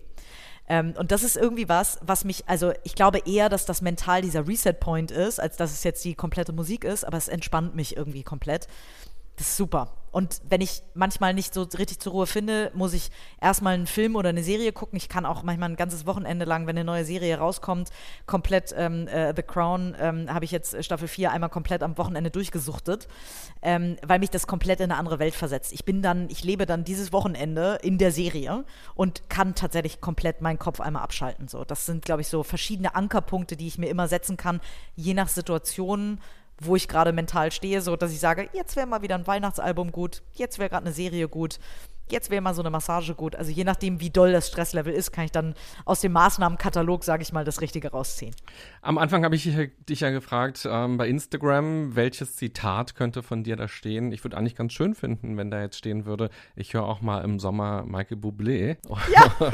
[0.68, 4.22] Ähm, und das ist irgendwie was, was mich, also ich glaube eher, dass das mental
[4.22, 7.96] dieser Reset-Point ist, als dass es jetzt die komplette Musik ist, aber es entspannt mich
[7.96, 8.68] irgendwie komplett.
[9.38, 9.94] Das ist super.
[10.10, 14.16] Und wenn ich manchmal nicht so richtig zur Ruhe finde, muss ich erstmal einen Film
[14.16, 14.98] oder eine Serie gucken.
[14.98, 17.90] Ich kann auch manchmal ein ganzes Wochenende lang, wenn eine neue Serie rauskommt,
[18.26, 22.32] komplett ähm, äh, The Crown, ähm, habe ich jetzt Staffel 4 einmal komplett am Wochenende
[22.32, 23.08] durchgesuchtet,
[23.62, 25.72] ähm, weil mich das komplett in eine andere Welt versetzt.
[25.72, 30.42] Ich bin dann, ich lebe dann dieses Wochenende in der Serie und kann tatsächlich komplett
[30.42, 31.48] meinen Kopf einmal abschalten.
[31.48, 34.62] So, das sind, glaube ich, so verschiedene Ankerpunkte, die ich mir immer setzen kann,
[34.96, 36.20] je nach Situation
[36.62, 39.92] wo ich gerade mental stehe, so dass ich sage, jetzt wäre mal wieder ein Weihnachtsalbum
[39.92, 41.60] gut, jetzt wäre gerade eine Serie gut.
[42.10, 43.36] jetzt wäre mal so eine Massage gut.
[43.36, 45.54] Also je nachdem, wie doll das Stresslevel ist, kann ich dann
[45.86, 48.34] aus dem Maßnahmenkatalog, sage ich mal, das Richtige rausziehen.
[48.82, 49.44] Am Anfang habe ich
[49.90, 54.12] dich ja gefragt ähm, bei Instagram, welches Zitat könnte von dir da stehen.
[54.12, 57.24] Ich würde eigentlich ganz schön finden, wenn da jetzt stehen würde, ich höre auch mal
[57.24, 58.78] im Sommer Michael Bublé.
[59.14, 59.36] Ja.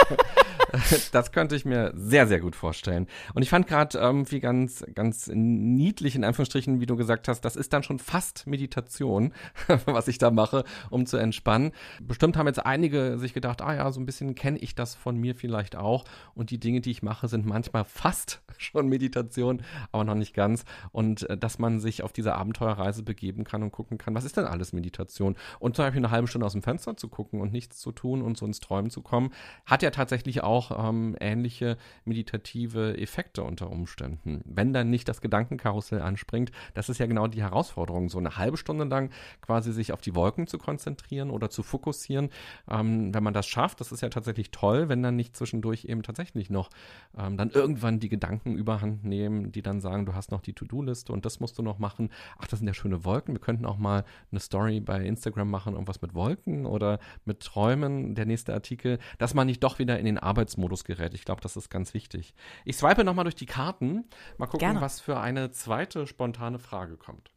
[1.11, 3.07] das könnte ich mir sehr, sehr gut vorstellen.
[3.33, 7.55] Und ich fand gerade irgendwie ganz, ganz niedlich, in Anführungsstrichen, wie du gesagt hast, das
[7.55, 9.33] ist dann schon fast Meditation,
[9.85, 11.71] was ich da mache, um zu entspannen.
[12.01, 15.17] Bestimmt haben jetzt einige sich gedacht, ah ja, so ein bisschen kenne ich das von
[15.17, 16.05] mir vielleicht auch.
[16.33, 20.65] Und die Dinge, die ich mache, sind manchmal fast schon Meditation, aber noch nicht ganz.
[20.91, 24.37] Und äh, dass man sich auf diese Abenteuerreise begeben kann und gucken kann, was ist
[24.37, 25.35] denn alles Meditation?
[25.59, 28.21] Und zum Beispiel eine halbe Stunde aus dem Fenster zu gucken und nichts zu tun
[28.21, 29.31] und so ins Träumen zu kommen,
[29.65, 34.41] hat ja tatsächlich auch ähm, ähnliche meditative Effekte unter Umständen.
[34.45, 38.57] Wenn dann nicht das Gedankenkarussell anspringt, das ist ja genau die Herausforderung, so eine halbe
[38.57, 39.11] Stunde lang
[39.41, 42.29] quasi sich auf die Wolken zu konzentrieren oder zu fokussieren.
[42.69, 46.03] Ähm, wenn man das schafft, das ist ja tatsächlich toll, wenn dann nicht zwischendurch eben
[46.03, 46.69] tatsächlich noch
[47.17, 51.11] ähm, dann irgendwann die Gedanken überhand nehmen, die dann sagen, du hast noch die To-Do-Liste
[51.11, 52.09] und das musst du noch machen.
[52.37, 53.33] Ach, das sind ja schöne Wolken.
[53.33, 58.15] Wir könnten auch mal eine Story bei Instagram machen, irgendwas mit Wolken oder mit Träumen,
[58.15, 61.13] der nächste Artikel, dass man nicht doch wieder in den Arbeitsmodus gerät.
[61.13, 62.33] Ich glaube, das ist ganz wichtig.
[62.65, 64.05] Ich swipe nochmal durch die Karten.
[64.37, 64.81] Mal gucken, Gerne.
[64.81, 67.31] was für eine zweite spontane Frage kommt.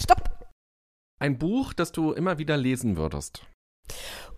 [0.00, 0.48] Stopp!
[1.18, 3.44] Ein Buch, das du immer wieder lesen würdest.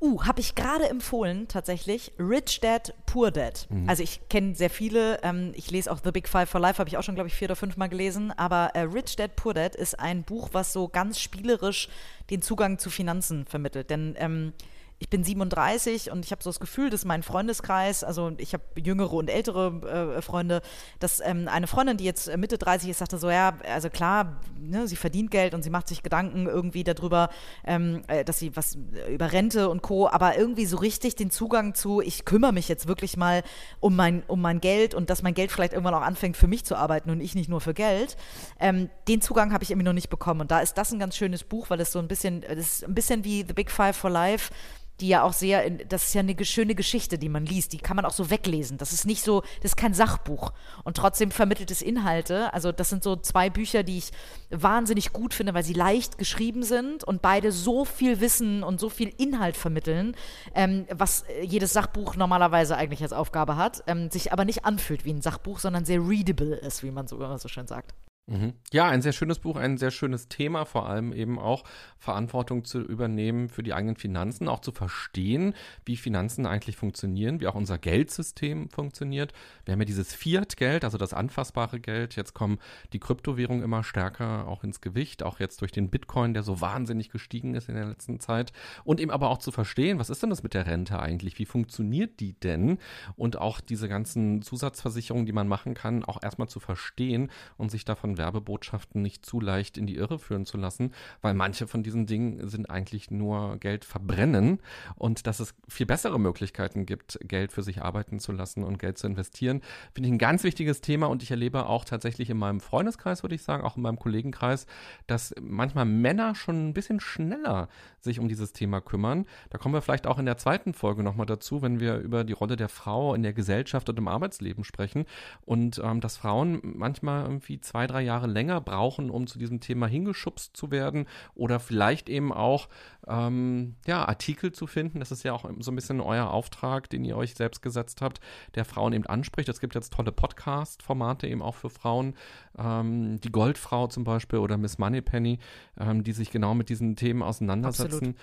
[0.00, 2.12] Uh, habe ich gerade empfohlen, tatsächlich.
[2.18, 3.66] Rich Dad, Poor Dad.
[3.68, 3.86] Mhm.
[3.86, 5.22] Also ich kenne sehr viele.
[5.22, 7.34] Ähm, ich lese auch The Big Five for Life, habe ich auch schon, glaube ich,
[7.34, 8.32] vier oder fünf Mal gelesen.
[8.32, 11.90] Aber äh, Rich Dad, Poor Dad ist ein Buch, was so ganz spielerisch
[12.30, 13.90] den Zugang zu Finanzen vermittelt.
[13.90, 14.54] Denn ähm,
[15.00, 18.64] ich bin 37 und ich habe so das Gefühl, dass mein Freundeskreis, also ich habe
[18.76, 20.60] jüngere und ältere äh, Freunde,
[20.98, 24.86] dass ähm, eine Freundin, die jetzt Mitte 30 ist, sagte so, ja, also klar, ne,
[24.86, 27.30] sie verdient Geld und sie macht sich Gedanken irgendwie darüber,
[27.64, 28.76] ähm, äh, dass sie was
[29.10, 32.86] über Rente und Co., aber irgendwie so richtig den Zugang zu, ich kümmere mich jetzt
[32.86, 33.42] wirklich mal
[33.80, 36.66] um mein, um mein Geld und dass mein Geld vielleicht irgendwann auch anfängt für mich
[36.66, 38.18] zu arbeiten und ich nicht nur für Geld,
[38.58, 41.16] ähm, den Zugang habe ich irgendwie noch nicht bekommen und da ist das ein ganz
[41.16, 43.96] schönes Buch, weil es so ein bisschen, das ist ein bisschen wie The Big Five
[43.96, 44.52] for Life,
[45.00, 47.96] die ja auch sehr, das ist ja eine schöne Geschichte, die man liest, die kann
[47.96, 48.78] man auch so weglesen.
[48.78, 50.52] Das ist nicht so, das ist kein Sachbuch
[50.84, 52.52] und trotzdem vermittelt es Inhalte.
[52.52, 54.10] Also das sind so zwei Bücher, die ich
[54.50, 58.88] wahnsinnig gut finde, weil sie leicht geschrieben sind und beide so viel Wissen und so
[58.88, 60.16] viel Inhalt vermitteln,
[60.54, 65.12] ähm, was jedes Sachbuch normalerweise eigentlich als Aufgabe hat, ähm, sich aber nicht anfühlt wie
[65.12, 67.94] ein Sachbuch, sondern sehr readable ist, wie man so, so schön sagt.
[68.30, 68.52] Mhm.
[68.72, 71.64] Ja, ein sehr schönes Buch, ein sehr schönes Thema, vor allem eben auch
[71.98, 75.52] Verantwortung zu übernehmen für die eigenen Finanzen, auch zu verstehen,
[75.84, 79.32] wie Finanzen eigentlich funktionieren, wie auch unser Geldsystem funktioniert.
[79.64, 82.14] Wir haben ja dieses Fiat-Geld, also das anfassbare Geld.
[82.14, 82.60] Jetzt kommen
[82.92, 87.10] die Kryptowährungen immer stärker auch ins Gewicht, auch jetzt durch den Bitcoin, der so wahnsinnig
[87.10, 88.52] gestiegen ist in der letzten Zeit.
[88.84, 91.40] Und eben aber auch zu verstehen, was ist denn das mit der Rente eigentlich?
[91.40, 92.78] Wie funktioniert die denn?
[93.16, 97.84] Und auch diese ganzen Zusatzversicherungen, die man machen kann, auch erstmal zu verstehen und sich
[97.84, 102.04] davon Werbebotschaften nicht zu leicht in die Irre führen zu lassen, weil manche von diesen
[102.04, 104.60] Dingen sind eigentlich nur Geld verbrennen
[104.96, 108.98] und dass es viel bessere Möglichkeiten gibt, Geld für sich arbeiten zu lassen und Geld
[108.98, 109.62] zu investieren,
[109.94, 113.34] finde ich ein ganz wichtiges Thema und ich erlebe auch tatsächlich in meinem Freundeskreis, würde
[113.34, 114.66] ich sagen, auch in meinem Kollegenkreis,
[115.06, 117.68] dass manchmal Männer schon ein bisschen schneller
[118.04, 119.26] sich um dieses Thema kümmern.
[119.50, 122.32] Da kommen wir vielleicht auch in der zweiten Folge nochmal dazu, wenn wir über die
[122.32, 125.04] Rolle der Frau in der Gesellschaft und im Arbeitsleben sprechen
[125.44, 129.86] und ähm, dass Frauen manchmal irgendwie zwei, drei Jahre länger brauchen, um zu diesem Thema
[129.86, 132.68] hingeschubst zu werden oder vielleicht eben auch
[133.06, 135.00] ähm, ja, Artikel zu finden.
[135.00, 138.20] Das ist ja auch so ein bisschen euer Auftrag, den ihr euch selbst gesetzt habt,
[138.54, 139.48] der Frauen eben anspricht.
[139.48, 142.14] Es gibt jetzt tolle Podcast-Formate eben auch für Frauen,
[142.58, 145.38] ähm, die Goldfrau zum Beispiel oder Miss Moneypenny,
[145.78, 147.89] ähm, die sich genau mit diesen Themen auseinandersetzen.
[147.92, 148.16] Absolut.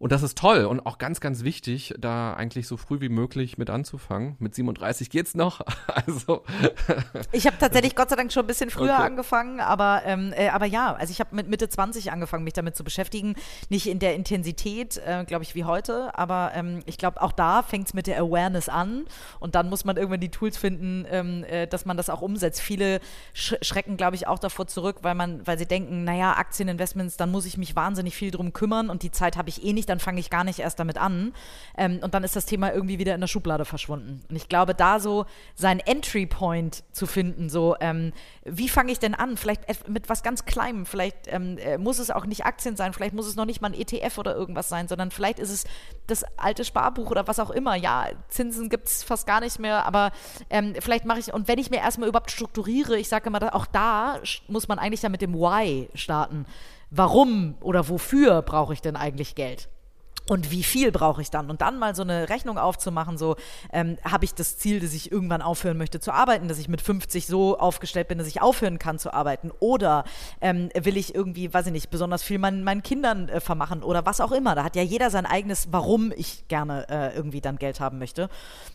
[0.00, 3.58] Und das ist toll und auch ganz, ganz wichtig, da eigentlich so früh wie möglich
[3.58, 4.36] mit anzufangen.
[4.38, 5.60] Mit 37 geht's noch.
[6.08, 6.44] Also.
[7.32, 9.02] Ich habe tatsächlich Gott sei Dank schon ein bisschen früher okay.
[9.02, 12.76] angefangen, aber, ähm, äh, aber ja, also ich habe mit Mitte 20 angefangen, mich damit
[12.76, 13.34] zu beschäftigen.
[13.68, 17.62] Nicht in der Intensität, äh, glaube ich, wie heute, aber ähm, ich glaube, auch da
[17.62, 19.06] fängt's mit der Awareness an
[19.40, 22.60] und dann muss man irgendwann die Tools finden, ähm, äh, dass man das auch umsetzt.
[22.60, 23.00] Viele
[23.34, 27.30] sch schrecken, glaube ich, auch davor zurück, weil man, weil sie denken, naja, Aktieninvestments, dann
[27.30, 30.00] muss ich mich wahnsinnig viel drum kümmern und die Zeit habe ich eh nicht dann
[30.00, 31.32] fange ich gar nicht erst damit an.
[31.76, 34.22] Ähm, und dann ist das Thema irgendwie wieder in der Schublade verschwunden.
[34.28, 38.12] Und ich glaube, da so seinen Entry Point zu finden, so, ähm,
[38.44, 39.36] wie fange ich denn an?
[39.36, 43.14] Vielleicht mit was ganz Kleinem, vielleicht ähm, äh, muss es auch nicht Aktien sein, vielleicht
[43.14, 45.64] muss es noch nicht mal ein ETF oder irgendwas sein, sondern vielleicht ist es
[46.06, 47.74] das alte Sparbuch oder was auch immer.
[47.74, 50.10] Ja, Zinsen gibt es fast gar nicht mehr, aber
[50.50, 53.66] ähm, vielleicht mache ich, und wenn ich mir erstmal überhaupt strukturiere, ich sage immer, auch
[53.66, 56.46] da muss man eigentlich ja mit dem Why starten.
[56.90, 59.68] Warum oder wofür brauche ich denn eigentlich Geld?
[60.30, 61.50] Und wie viel brauche ich dann?
[61.50, 63.36] Und dann mal so eine Rechnung aufzumachen, so
[63.72, 66.80] ähm, habe ich das Ziel, dass ich irgendwann aufhören möchte zu arbeiten, dass ich mit
[66.80, 70.04] 50 so aufgestellt bin, dass ich aufhören kann zu arbeiten oder
[70.40, 74.06] ähm, will ich irgendwie, weiß ich nicht, besonders viel meinen, meinen Kindern äh, vermachen oder
[74.06, 74.54] was auch immer.
[74.54, 78.28] Da hat ja jeder sein eigenes, warum ich gerne äh, irgendwie dann Geld haben möchte.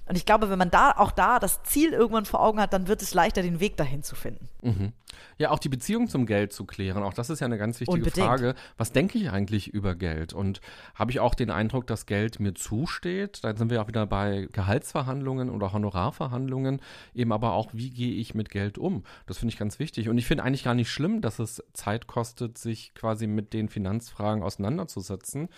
[0.07, 2.87] Und ich glaube, wenn man da auch da das Ziel irgendwann vor Augen hat, dann
[2.87, 4.49] wird es leichter, den Weg dahin zu finden.
[4.61, 4.93] Mhm.
[5.37, 7.03] Ja, auch die Beziehung zum Geld zu klären.
[7.03, 8.27] Auch das ist ja eine ganz wichtige Unbedingt.
[8.27, 8.55] Frage.
[8.77, 10.33] Was denke ich eigentlich über Geld?
[10.33, 10.61] Und
[10.95, 13.43] habe ich auch den Eindruck, dass Geld mir zusteht?
[13.43, 16.81] Dann sind wir auch wieder bei Gehaltsverhandlungen oder Honorarverhandlungen.
[17.13, 19.03] Eben aber auch, wie gehe ich mit Geld um?
[19.25, 20.09] Das finde ich ganz wichtig.
[20.09, 23.69] Und ich finde eigentlich gar nicht schlimm, dass es Zeit kostet, sich quasi mit den
[23.69, 25.49] Finanzfragen auseinanderzusetzen.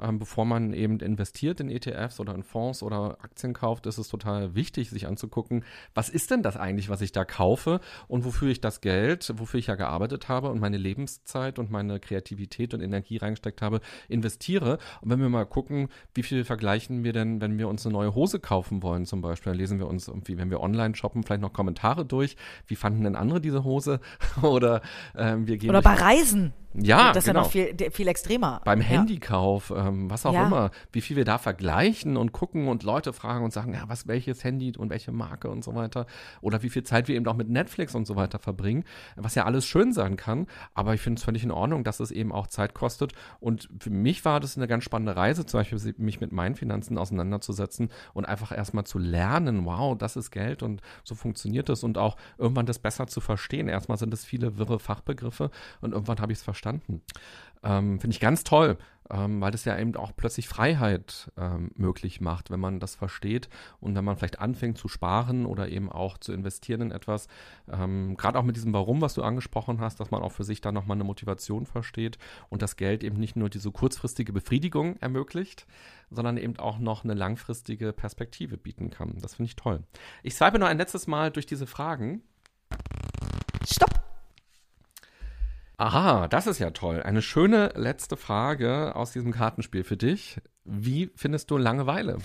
[0.00, 4.08] Ähm, bevor man eben investiert in ETFs oder in Fonds oder Aktien kauft, ist es
[4.08, 5.64] total wichtig, sich anzugucken,
[5.94, 9.58] was ist denn das eigentlich, was ich da kaufe und wofür ich das Geld, wofür
[9.58, 14.78] ich ja gearbeitet habe und meine Lebenszeit und meine Kreativität und Energie reingesteckt habe, investiere.
[15.00, 18.14] Und wenn wir mal gucken, wie viel vergleichen wir denn, wenn wir uns eine neue
[18.14, 21.42] Hose kaufen wollen zum Beispiel, dann lesen wir uns irgendwie, wenn wir online shoppen, vielleicht
[21.42, 22.36] noch Kommentare durch.
[22.66, 24.00] Wie fanden denn andere diese Hose?
[24.42, 24.82] oder
[25.16, 26.52] ähm, wir gehen Oder bei Reisen.
[26.74, 27.40] Ja, das ist genau.
[27.40, 28.60] ja noch viel, de- viel extremer.
[28.64, 28.86] Beim Ja.
[28.86, 30.46] Handykauf, ähm, was auch Ja.
[30.46, 34.06] immer, wie viel wir da vergleichen und gucken und Leute fragen und sagen, ja, was,
[34.06, 36.06] welches Handy und welche Marke und so weiter.
[36.40, 38.84] Oder wie viel Zeit wir eben auch mit Netflix und so weiter verbringen,
[39.16, 40.46] was ja alles schön sein kann.
[40.74, 43.12] Aber ich finde es völlig in Ordnung, dass es eben auch Zeit kostet.
[43.40, 46.96] Und für mich war das eine ganz spannende Reise, zum Beispiel mich mit meinen Finanzen
[46.98, 51.98] auseinanderzusetzen und einfach erstmal zu lernen, wow, das ist Geld und so funktioniert es und
[51.98, 53.68] auch irgendwann das besser zu verstehen.
[53.68, 55.50] Erstmal sind es viele wirre Fachbegriffe
[55.80, 56.61] und irgendwann habe ich es verstanden.
[57.64, 58.76] Ähm, Finde ich ganz toll,
[59.10, 63.48] ähm, weil das ja eben auch plötzlich Freiheit ähm, möglich macht, wenn man das versteht
[63.78, 67.28] und wenn man vielleicht anfängt zu sparen oder eben auch zu investieren in etwas.
[67.70, 70.60] Ähm, Gerade auch mit diesem Warum, was du angesprochen hast, dass man auch für sich
[70.60, 75.66] da nochmal eine Motivation versteht und das Geld eben nicht nur diese kurzfristige Befriedigung ermöglicht,
[76.10, 79.18] sondern eben auch noch eine langfristige Perspektive bieten kann.
[79.20, 79.82] Das finde ich toll.
[80.22, 82.22] Ich swipe noch ein letztes Mal durch diese Fragen.
[83.64, 84.02] Stopp!
[85.76, 87.02] Aha, das ist ja toll.
[87.02, 90.40] Eine schöne letzte Frage aus diesem Kartenspiel für dich.
[90.64, 92.18] Wie findest du Langeweile?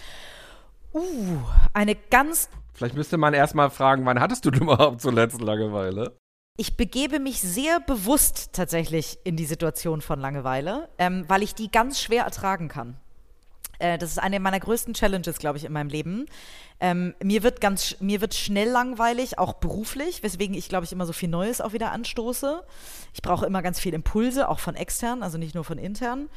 [0.93, 1.39] Uh,
[1.74, 6.16] eine ganz Vielleicht müsste man erstmal fragen, wann hattest du denn überhaupt zuletzt Langeweile?
[6.58, 11.72] Ich begebe mich sehr bewusst tatsächlich in die Situation von Langeweile, ähm, weil ich die
[11.72, 12.98] ganz schwer ertragen kann.
[13.80, 16.26] Äh, das ist eine meiner größten Challenges, glaube ich, in meinem Leben.
[16.80, 21.06] Ähm, mir wird ganz, mir wird schnell langweilig, auch beruflich, weswegen ich, glaube ich, immer
[21.06, 22.64] so viel Neues auch wieder anstoße.
[23.14, 26.30] Ich brauche immer ganz viel Impulse, auch von extern, also nicht nur von intern.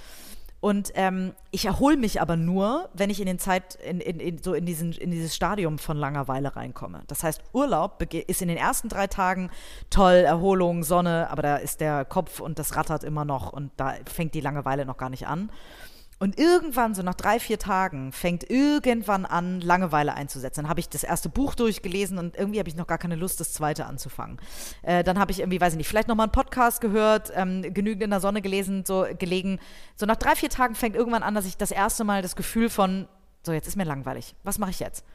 [0.61, 4.43] Und ähm, ich erhole mich aber nur, wenn ich in den Zeit, in, in, in,
[4.43, 7.03] so in, diesen, in dieses Stadium von Langeweile reinkomme.
[7.07, 9.51] Das heißt, Urlaub ist in den ersten drei Tagen
[9.89, 13.95] toll, Erholung, Sonne, aber da ist der Kopf und das rattert immer noch und da
[14.05, 15.51] fängt die Langeweile noch gar nicht an.
[16.23, 20.61] Und irgendwann, so nach drei, vier Tagen, fängt irgendwann an, Langeweile einzusetzen.
[20.61, 23.41] Dann habe ich das erste Buch durchgelesen und irgendwie habe ich noch gar keine Lust,
[23.41, 24.39] das zweite anzufangen.
[24.83, 28.03] Äh, dann habe ich irgendwie, weiß ich nicht, vielleicht nochmal einen Podcast gehört, ähm, genügend
[28.03, 29.61] in der Sonne gelesen, so gelegen.
[29.97, 32.69] So nach drei, vier Tagen fängt irgendwann an, dass ich das erste Mal das Gefühl
[32.69, 33.09] von,
[33.43, 35.07] so jetzt ist mir langweilig, was mache ich jetzt?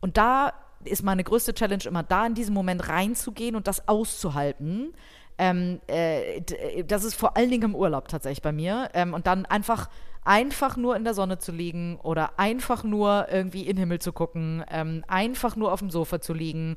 [0.00, 0.52] Und da
[0.84, 4.92] ist meine größte Challenge immer, da in diesen Moment reinzugehen und das auszuhalten.
[5.38, 8.90] Ähm, äh, d- das ist vor allen Dingen im Urlaub tatsächlich bei mir.
[8.92, 9.88] Ähm, und dann einfach,
[10.24, 14.12] einfach nur in der Sonne zu liegen oder einfach nur irgendwie in den Himmel zu
[14.12, 16.76] gucken, ähm, einfach nur auf dem Sofa zu liegen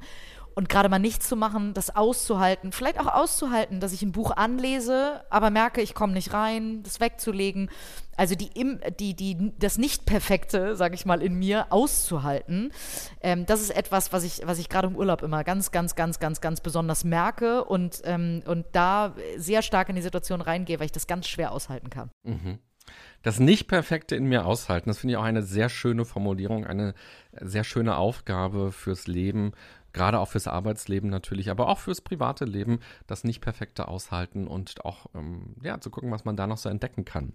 [0.56, 4.32] und gerade mal nichts zu machen, das auszuhalten, vielleicht auch auszuhalten, dass ich ein Buch
[4.32, 7.70] anlese, aber merke, ich komme nicht rein, das wegzulegen.
[8.18, 8.50] Also die,
[9.00, 12.72] die, die, das Nicht-Perfekte, sage ich mal, in mir auszuhalten.
[13.22, 16.20] Ähm, das ist etwas, was ich, was ich gerade im Urlaub immer ganz, ganz, ganz,
[16.20, 20.86] ganz, ganz besonders merke und, ähm, und da sehr stark in die Situation reingehe, weil
[20.86, 22.12] ich das ganz schwer aushalten kann.
[23.24, 26.96] Das Nicht-Perfekte in mir aushalten, das finde ich auch eine sehr schöne Formulierung, eine
[27.40, 29.52] sehr schöne Aufgabe fürs Leben,
[29.94, 35.06] gerade auch fürs Arbeitsleben natürlich, aber auch fürs private Leben, das Nicht-Perfekte aushalten und auch
[35.14, 37.34] ähm, ja, zu gucken, was man da noch so entdecken kann.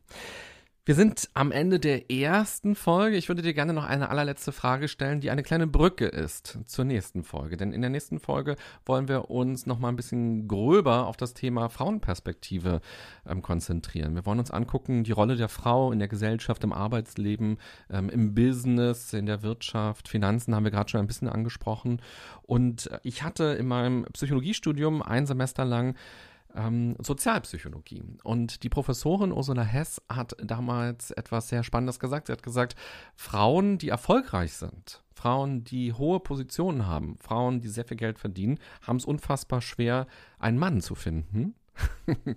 [0.87, 3.17] Wir sind am Ende der ersten Folge.
[3.17, 6.85] Ich würde dir gerne noch eine allerletzte Frage stellen, die eine kleine Brücke ist zur
[6.85, 7.57] nächsten Folge.
[7.57, 11.35] Denn in der nächsten Folge wollen wir uns noch mal ein bisschen gröber auf das
[11.35, 12.81] Thema Frauenperspektive
[13.29, 14.15] ähm, konzentrieren.
[14.15, 17.59] Wir wollen uns angucken, die Rolle der Frau in der Gesellschaft, im Arbeitsleben,
[17.91, 22.01] ähm, im Business, in der Wirtschaft, Finanzen haben wir gerade schon ein bisschen angesprochen.
[22.43, 25.97] Und äh, ich hatte in meinem Psychologiestudium ein Semester lang
[26.55, 28.03] ähm, Sozialpsychologie.
[28.23, 32.27] Und die Professorin Ursula Hess hat damals etwas sehr Spannendes gesagt.
[32.27, 32.77] Sie hat gesagt,
[33.15, 38.59] Frauen, die erfolgreich sind, Frauen, die hohe Positionen haben, Frauen, die sehr viel Geld verdienen,
[38.83, 40.07] haben es unfassbar schwer,
[40.39, 41.55] einen Mann zu finden.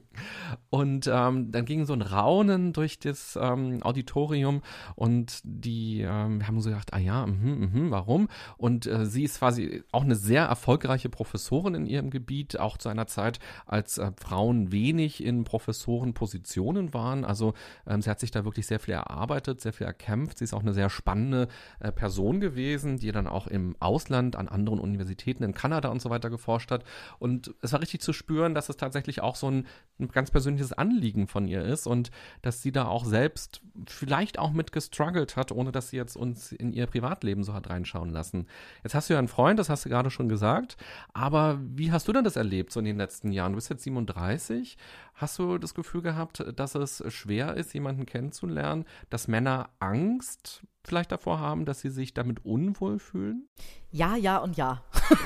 [0.69, 4.61] und ähm, dann ging so ein Raunen durch das ähm, Auditorium
[4.95, 8.29] und die ähm, haben so gedacht, ah ja, mh, mh, warum?
[8.57, 12.89] Und äh, sie ist quasi auch eine sehr erfolgreiche Professorin in ihrem Gebiet, auch zu
[12.89, 17.25] einer Zeit, als äh, Frauen wenig in Professorenpositionen waren.
[17.25, 17.53] Also
[17.87, 20.39] ähm, sie hat sich da wirklich sehr viel erarbeitet, sehr viel erkämpft.
[20.39, 21.47] Sie ist auch eine sehr spannende
[21.79, 26.09] äh, Person gewesen, die dann auch im Ausland an anderen Universitäten in Kanada und so
[26.09, 26.83] weiter geforscht hat.
[27.19, 29.67] Und es war richtig zu spüren, dass es tatsächlich auch so ein,
[29.99, 32.09] ein ganz persönliches Anliegen von ihr ist und
[32.41, 36.51] dass sie da auch selbst vielleicht auch mit gestruggelt hat, ohne dass sie jetzt uns
[36.51, 38.47] in ihr Privatleben so hat reinschauen lassen.
[38.84, 40.77] Jetzt hast du ja einen Freund, das hast du gerade schon gesagt,
[41.13, 43.51] aber wie hast du denn das erlebt so in den letzten Jahren?
[43.51, 44.77] Du bist jetzt 37.
[45.20, 51.11] Hast du das Gefühl gehabt, dass es schwer ist, jemanden kennenzulernen, dass Männer Angst vielleicht
[51.11, 53.49] davor haben, dass sie sich damit unwohl fühlen?
[53.91, 54.82] Ja, ja und ja.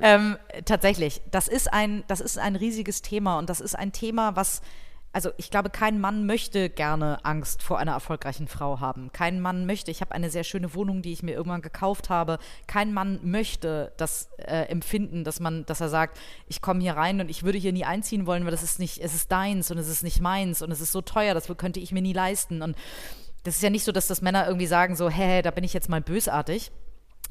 [0.00, 4.36] ähm, tatsächlich, das ist, ein, das ist ein riesiges Thema und das ist ein Thema,
[4.36, 4.62] was
[5.14, 9.12] also ich glaube, kein Mann möchte gerne Angst vor einer erfolgreichen Frau haben.
[9.12, 12.38] Kein Mann möchte, ich habe eine sehr schöne Wohnung, die ich mir irgendwann gekauft habe.
[12.66, 17.20] Kein Mann möchte das äh, empfinden, dass man, dass er sagt, ich komme hier rein
[17.20, 19.78] und ich würde hier nie einziehen wollen, weil das ist nicht, es ist deins und
[19.78, 22.60] es ist nicht meins und es ist so teuer, das könnte ich mir nie leisten.
[22.60, 22.76] Und
[23.44, 25.74] das ist ja nicht so, dass das Männer irgendwie sagen so, hä, da bin ich
[25.74, 26.72] jetzt mal bösartig.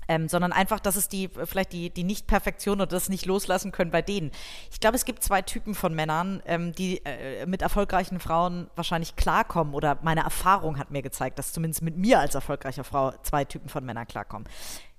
[0.08, 3.92] Ähm, sondern einfach, dass es die, vielleicht die, die Nicht-Perfektion oder das nicht loslassen können
[3.92, 4.32] bei denen.
[4.72, 9.16] Ich glaube, es gibt zwei Typen von Männern, ähm, die äh, mit erfolgreichen Frauen wahrscheinlich
[9.16, 13.46] klarkommen oder meine Erfahrung hat mir gezeigt, dass zumindest mit mir als erfolgreicher Frau zwei
[13.46, 14.48] Typen von Männern klarkommen.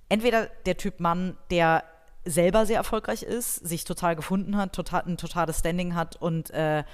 [0.08, 1.84] Entweder der Typ Mann, der
[2.24, 6.84] selber sehr erfolgreich ist, sich total gefunden hat, total, ein totales Standing hat und äh,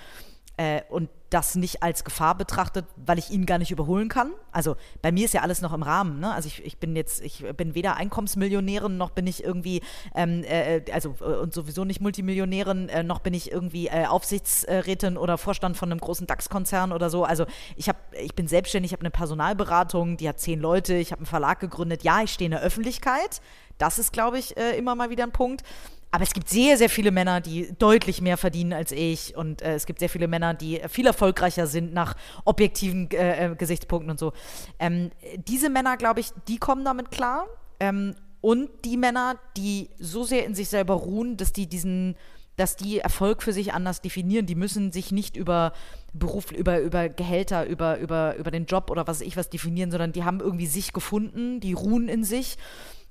[0.61, 4.33] äh, und das nicht als Gefahr betrachtet, weil ich ihn gar nicht überholen kann.
[4.51, 6.18] Also bei mir ist ja alles noch im Rahmen.
[6.18, 6.33] Ne?
[6.33, 9.81] Also ich, ich bin jetzt, ich bin weder Einkommensmillionärin noch bin ich irgendwie,
[10.14, 15.16] ähm, äh, also äh, und sowieso nicht Multimillionärin, äh, noch bin ich irgendwie äh, Aufsichtsrätin
[15.16, 17.24] oder Vorstand von einem großen DAX-Konzern oder so.
[17.24, 21.12] Also ich habe, ich bin selbstständig, ich habe eine Personalberatung, die hat zehn Leute, ich
[21.12, 22.03] habe einen Verlag gegründet.
[22.03, 23.41] Ja, ich stehe in der Öffentlichkeit.
[23.78, 25.62] Das ist, glaube ich, äh, immer mal wieder ein Punkt.
[26.13, 29.37] Aber es gibt sehr, sehr viele Männer, die deutlich mehr verdienen als ich.
[29.37, 33.55] Und äh, es gibt sehr viele Männer, die viel erfolgreicher sind nach objektiven äh, äh,
[33.55, 34.33] Gesichtspunkten und so.
[34.79, 35.11] Ähm,
[35.47, 37.47] diese Männer, glaube ich, die kommen damit klar.
[37.79, 42.17] Ähm, und die Männer, die so sehr in sich selber ruhen, dass die diesen,
[42.57, 44.47] dass die Erfolg für sich anders definieren.
[44.47, 45.73] Die müssen sich nicht über
[46.13, 49.93] Beruf, über, über Gehälter, über, über, über den Job oder was weiß ich was definieren,
[49.93, 52.57] sondern die haben irgendwie sich gefunden, die ruhen in sich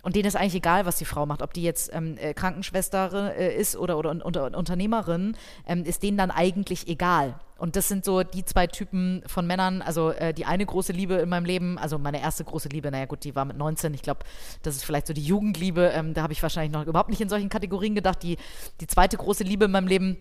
[0.01, 3.35] und denen ist eigentlich egal, was die Frau macht, ob die jetzt ähm, äh, Krankenschwester
[3.35, 5.35] äh, ist oder, oder, oder Unternehmerin,
[5.67, 7.39] ähm, ist denen dann eigentlich egal.
[7.57, 9.81] Und das sind so die zwei Typen von Männern.
[9.81, 13.05] Also äh, die eine große Liebe in meinem Leben, also meine erste große Liebe, naja
[13.05, 13.93] gut, die war mit 19.
[13.93, 14.21] Ich glaube,
[14.63, 15.91] das ist vielleicht so die Jugendliebe.
[15.93, 18.23] Ähm, da habe ich wahrscheinlich noch überhaupt nicht in solchen Kategorien gedacht.
[18.23, 18.37] Die,
[18.79, 20.17] die zweite große Liebe in meinem Leben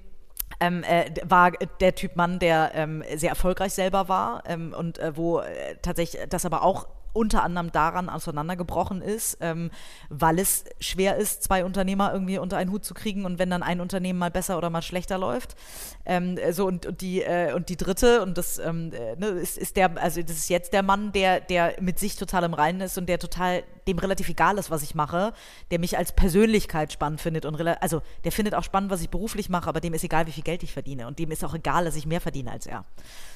[0.59, 5.17] ähm, äh, war der Typ Mann, der ähm, sehr erfolgreich selber war ähm, und äh,
[5.17, 9.71] wo äh, tatsächlich das aber auch unter anderem daran auseinandergebrochen ist, ähm,
[10.09, 13.63] weil es schwer ist, zwei Unternehmer irgendwie unter einen Hut zu kriegen und wenn dann
[13.63, 15.57] ein Unternehmen mal besser oder mal schlechter läuft.
[16.05, 19.59] Ähm, so und, und, die, äh, und die dritte, und das ähm, äh, ne, ist,
[19.59, 22.81] ist der, also das ist jetzt der Mann, der, der mit sich total im Reinen
[22.81, 25.33] ist und der total, dem relativ egal ist, was ich mache,
[25.71, 29.49] der mich als Persönlichkeit spannend findet und also der findet auch spannend, was ich beruflich
[29.49, 31.85] mache, aber dem ist egal, wie viel Geld ich verdiene und dem ist auch egal,
[31.85, 32.85] dass ich mehr verdiene als er.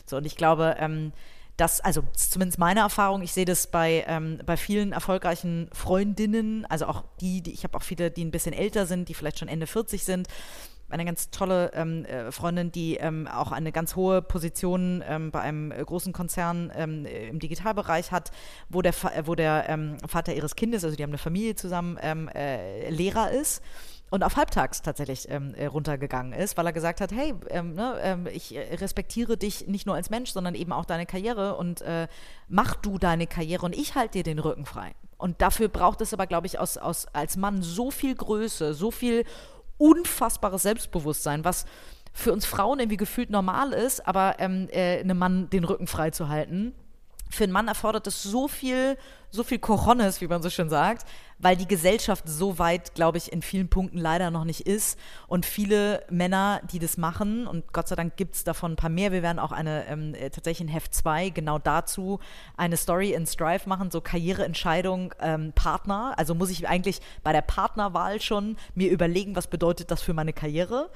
[0.06, 1.12] So, und ich glaube, ähm,
[1.56, 6.64] das, also das zumindest meine Erfahrung, ich sehe das bei, ähm, bei vielen erfolgreichen Freundinnen,
[6.66, 9.38] also auch die, die ich habe auch viele, die ein bisschen älter sind, die vielleicht
[9.38, 10.28] schon Ende 40 sind.
[10.88, 15.40] Eine ganz tolle ähm, äh, Freundin, die ähm, auch eine ganz hohe Position ähm, bei
[15.40, 18.30] einem großen Konzern ähm, im Digitalbereich hat,
[18.68, 18.92] wo der,
[19.24, 23.62] wo der ähm, Vater ihres Kindes, also die haben eine Familie zusammen, äh, Lehrer ist
[24.12, 27.96] und auf halbtags tatsächlich ähm, äh, runtergegangen ist, weil er gesagt hat, hey, ähm, ne,
[28.02, 31.80] ähm, ich äh, respektiere dich nicht nur als Mensch, sondern eben auch deine Karriere und
[31.80, 32.08] äh,
[32.46, 34.92] mach du deine Karriere und ich halte dir den Rücken frei.
[35.16, 38.90] Und dafür braucht es aber, glaube ich, aus, aus, als Mann so viel Größe, so
[38.90, 39.24] viel
[39.78, 41.64] unfassbares Selbstbewusstsein, was
[42.12, 46.10] für uns Frauen irgendwie gefühlt normal ist, aber ähm, äh, einem Mann den Rücken frei
[46.10, 46.74] zu halten.
[47.30, 48.98] Für einen Mann erfordert es so viel,
[49.32, 51.06] so viel Cojones, wie man so schön sagt,
[51.38, 54.98] weil die Gesellschaft so weit, glaube ich, in vielen Punkten leider noch nicht ist.
[55.26, 58.90] Und viele Männer, die das machen, und Gott sei Dank gibt es davon ein paar
[58.90, 62.20] mehr, wir werden auch eine ähm, äh, tatsächlich in Heft 2 genau dazu
[62.56, 66.14] eine Story in Strive machen, so Karriereentscheidung, ähm, Partner.
[66.16, 70.34] Also muss ich eigentlich bei der Partnerwahl schon mir überlegen, was bedeutet das für meine
[70.34, 70.90] Karriere.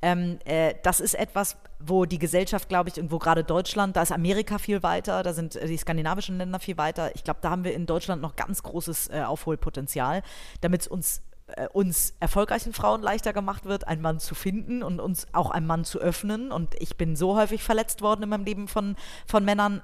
[0.00, 4.02] Ähm, äh, das ist etwas, wo die Gesellschaft, glaube ich, und wo gerade Deutschland, da
[4.02, 7.14] ist Amerika viel weiter, da sind äh, die skandinavischen Länder viel weiter.
[7.14, 10.22] Ich glaube, da haben wir in Deutschland noch ganz großes äh, Aufholpotenzial,
[10.60, 15.00] damit es uns äh, uns erfolgreichen Frauen leichter gemacht wird, einen Mann zu finden und
[15.00, 16.52] uns auch einem Mann zu öffnen.
[16.52, 19.82] Und ich bin so häufig verletzt worden in meinem Leben von, von Männern,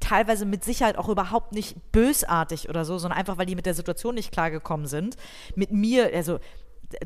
[0.00, 3.74] teilweise mit Sicherheit auch überhaupt nicht bösartig oder so, sondern einfach, weil die mit der
[3.74, 5.16] Situation nicht klargekommen sind.
[5.54, 6.40] Mit mir, also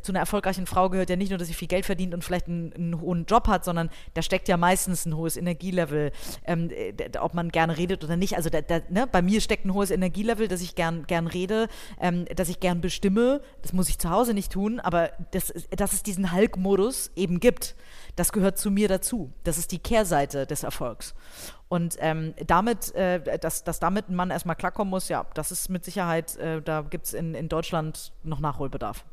[0.02, 2.46] zu einer erfolgreichen Frau gehört ja nicht nur, dass sie viel Geld verdient und vielleicht
[2.46, 6.12] einen, einen hohen Job hat, sondern da steckt ja meistens ein hohes Energielevel,
[6.44, 6.70] ähm,
[7.20, 8.36] ob man gerne redet oder nicht.
[8.36, 11.68] Also da, da, ne, bei mir steckt ein hohes Energielevel, dass ich gern, gern rede,
[12.00, 13.40] ähm, dass ich gern bestimme.
[13.62, 17.74] Das muss ich zu Hause nicht tun, aber das, dass es diesen Hulk-Modus eben gibt,
[18.16, 19.32] das gehört zu mir dazu.
[19.44, 21.14] Das ist die Kehrseite des Erfolgs.
[21.68, 25.70] Und ähm, damit, äh, dass, dass damit ein Mann erstmal klarkommen muss, ja, das ist
[25.70, 29.04] mit Sicherheit, äh, da gibt es in, in Deutschland noch Nachholbedarf.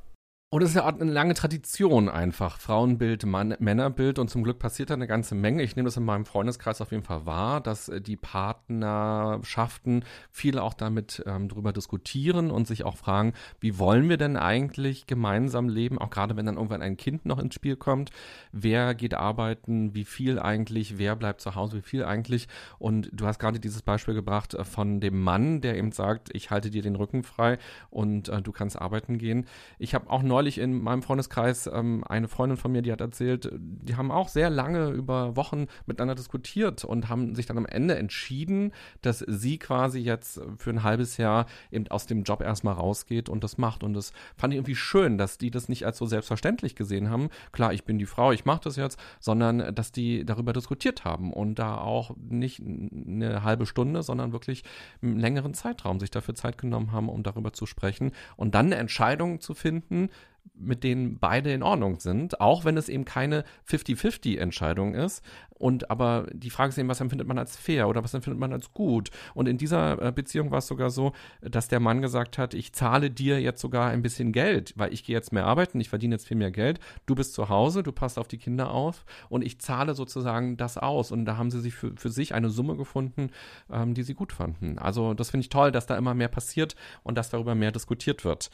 [0.51, 2.57] Und es ist ja eine lange Tradition einfach.
[2.57, 5.61] Frauenbild, Mann, Männerbild und zum Glück passiert da eine ganze Menge.
[5.61, 10.63] Ich nehme das in meinem Freundeskreis auf jeden Fall wahr, dass äh, die Partnerschaften viele
[10.63, 15.69] auch damit ähm, drüber diskutieren und sich auch fragen, wie wollen wir denn eigentlich gemeinsam
[15.69, 18.09] leben, auch gerade wenn dann irgendwann ein Kind noch ins Spiel kommt.
[18.51, 22.47] Wer geht arbeiten, wie viel eigentlich, wer bleibt zu Hause, wie viel eigentlich.
[22.79, 26.49] Und du hast gerade dieses Beispiel gebracht äh, von dem Mann, der eben sagt, ich
[26.49, 27.59] halte dir den Rücken frei
[27.91, 29.45] und äh, du kannst arbeiten gehen.
[29.77, 33.01] Ich habe auch neulich neulich in meinem Freundeskreis ähm, eine Freundin von mir, die hat
[33.01, 37.65] erzählt, die haben auch sehr lange über Wochen miteinander diskutiert und haben sich dann am
[37.65, 38.71] Ende entschieden,
[39.01, 43.43] dass sie quasi jetzt für ein halbes Jahr eben aus dem Job erstmal rausgeht und
[43.43, 43.83] das macht.
[43.83, 47.27] Und das fand ich irgendwie schön, dass die das nicht als so selbstverständlich gesehen haben.
[47.51, 51.33] Klar, ich bin die Frau, ich mache das jetzt, sondern dass die darüber diskutiert haben
[51.33, 54.63] und da auch nicht eine halbe Stunde, sondern wirklich
[55.01, 58.77] einen längeren Zeitraum sich dafür Zeit genommen haben, um darüber zu sprechen und dann eine
[58.77, 60.09] Entscheidung zu finden,
[60.55, 65.23] mit denen beide in Ordnung sind, auch wenn es eben keine 50-50-Entscheidung ist.
[65.59, 68.53] Und aber die Frage ist eben, was empfindet man als fair oder was empfindet man
[68.53, 69.09] als gut?
[69.33, 72.71] Und in dieser äh, Beziehung war es sogar so, dass der Mann gesagt hat, ich
[72.73, 76.15] zahle dir jetzt sogar ein bisschen Geld, weil ich gehe jetzt mehr arbeiten, ich verdiene
[76.15, 79.43] jetzt viel mehr Geld, du bist zu Hause, du passt auf die Kinder auf und
[79.43, 81.11] ich zahle sozusagen das aus.
[81.11, 83.31] Und da haben sie sich für, für sich eine Summe gefunden,
[83.69, 84.79] ähm, die sie gut fanden.
[84.79, 88.23] Also das finde ich toll, dass da immer mehr passiert und dass darüber mehr diskutiert
[88.23, 88.49] wird.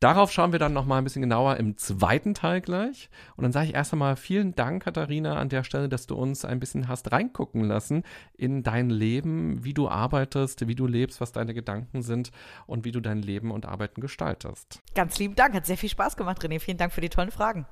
[0.00, 3.10] Darauf schauen wir dann nochmal ein bisschen genauer im zweiten Teil gleich.
[3.36, 6.46] Und dann sage ich erst einmal vielen Dank, Katharina, an der Stelle, dass du uns
[6.46, 11.32] ein bisschen hast reingucken lassen in dein Leben, wie du arbeitest, wie du lebst, was
[11.32, 12.30] deine Gedanken sind
[12.66, 14.80] und wie du dein Leben und Arbeiten gestaltest.
[14.94, 16.60] Ganz lieben Dank, hat sehr viel Spaß gemacht, René.
[16.60, 17.66] Vielen Dank für die tollen Fragen.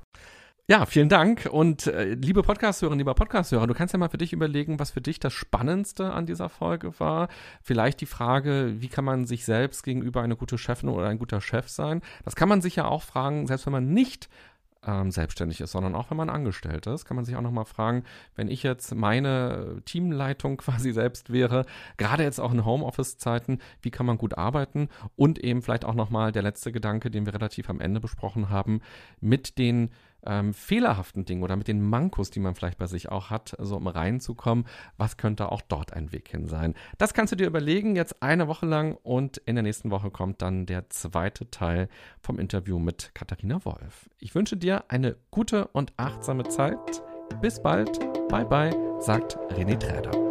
[0.71, 1.49] Ja, vielen Dank.
[1.51, 5.01] Und äh, liebe Podcasthörer, lieber Podcasthörer, du kannst ja mal für dich überlegen, was für
[5.01, 7.29] dich das Spannendste an dieser Folge war.
[7.63, 11.41] Vielleicht die Frage, wie kann man sich selbst gegenüber eine gute Chefin oder ein guter
[11.41, 12.03] Chef sein?
[12.27, 14.29] Das kann man sich ja auch fragen, selbst wenn man nicht
[14.87, 18.05] ähm, selbstständig ist, sondern auch wenn man angestellt ist, kann man sich auch nochmal fragen,
[18.37, 21.65] wenn ich jetzt meine Teamleitung quasi selbst wäre,
[21.97, 26.31] gerade jetzt auch in Homeoffice-Zeiten, wie kann man gut arbeiten und eben vielleicht auch nochmal
[26.31, 28.83] der letzte Gedanke, den wir relativ am Ende besprochen haben,
[29.19, 29.89] mit den
[30.27, 33.77] ähm, fehlerhaften Dingen oder mit den Mankos, die man vielleicht bei sich auch hat, so
[33.77, 34.67] um reinzukommen,
[34.97, 36.75] was könnte auch dort ein Weg hin sein.
[36.99, 40.43] Das kannst du dir überlegen, jetzt eine Woche lang und in der nächsten Woche kommt
[40.43, 41.89] dann der zweite Teil
[42.21, 44.09] vom Interview mit Katharina Wolf.
[44.19, 47.03] Ich wünsche dir eine gute und achtsame Zeit.
[47.41, 47.99] Bis bald.
[48.29, 50.28] Bye bye, sagt René Träder.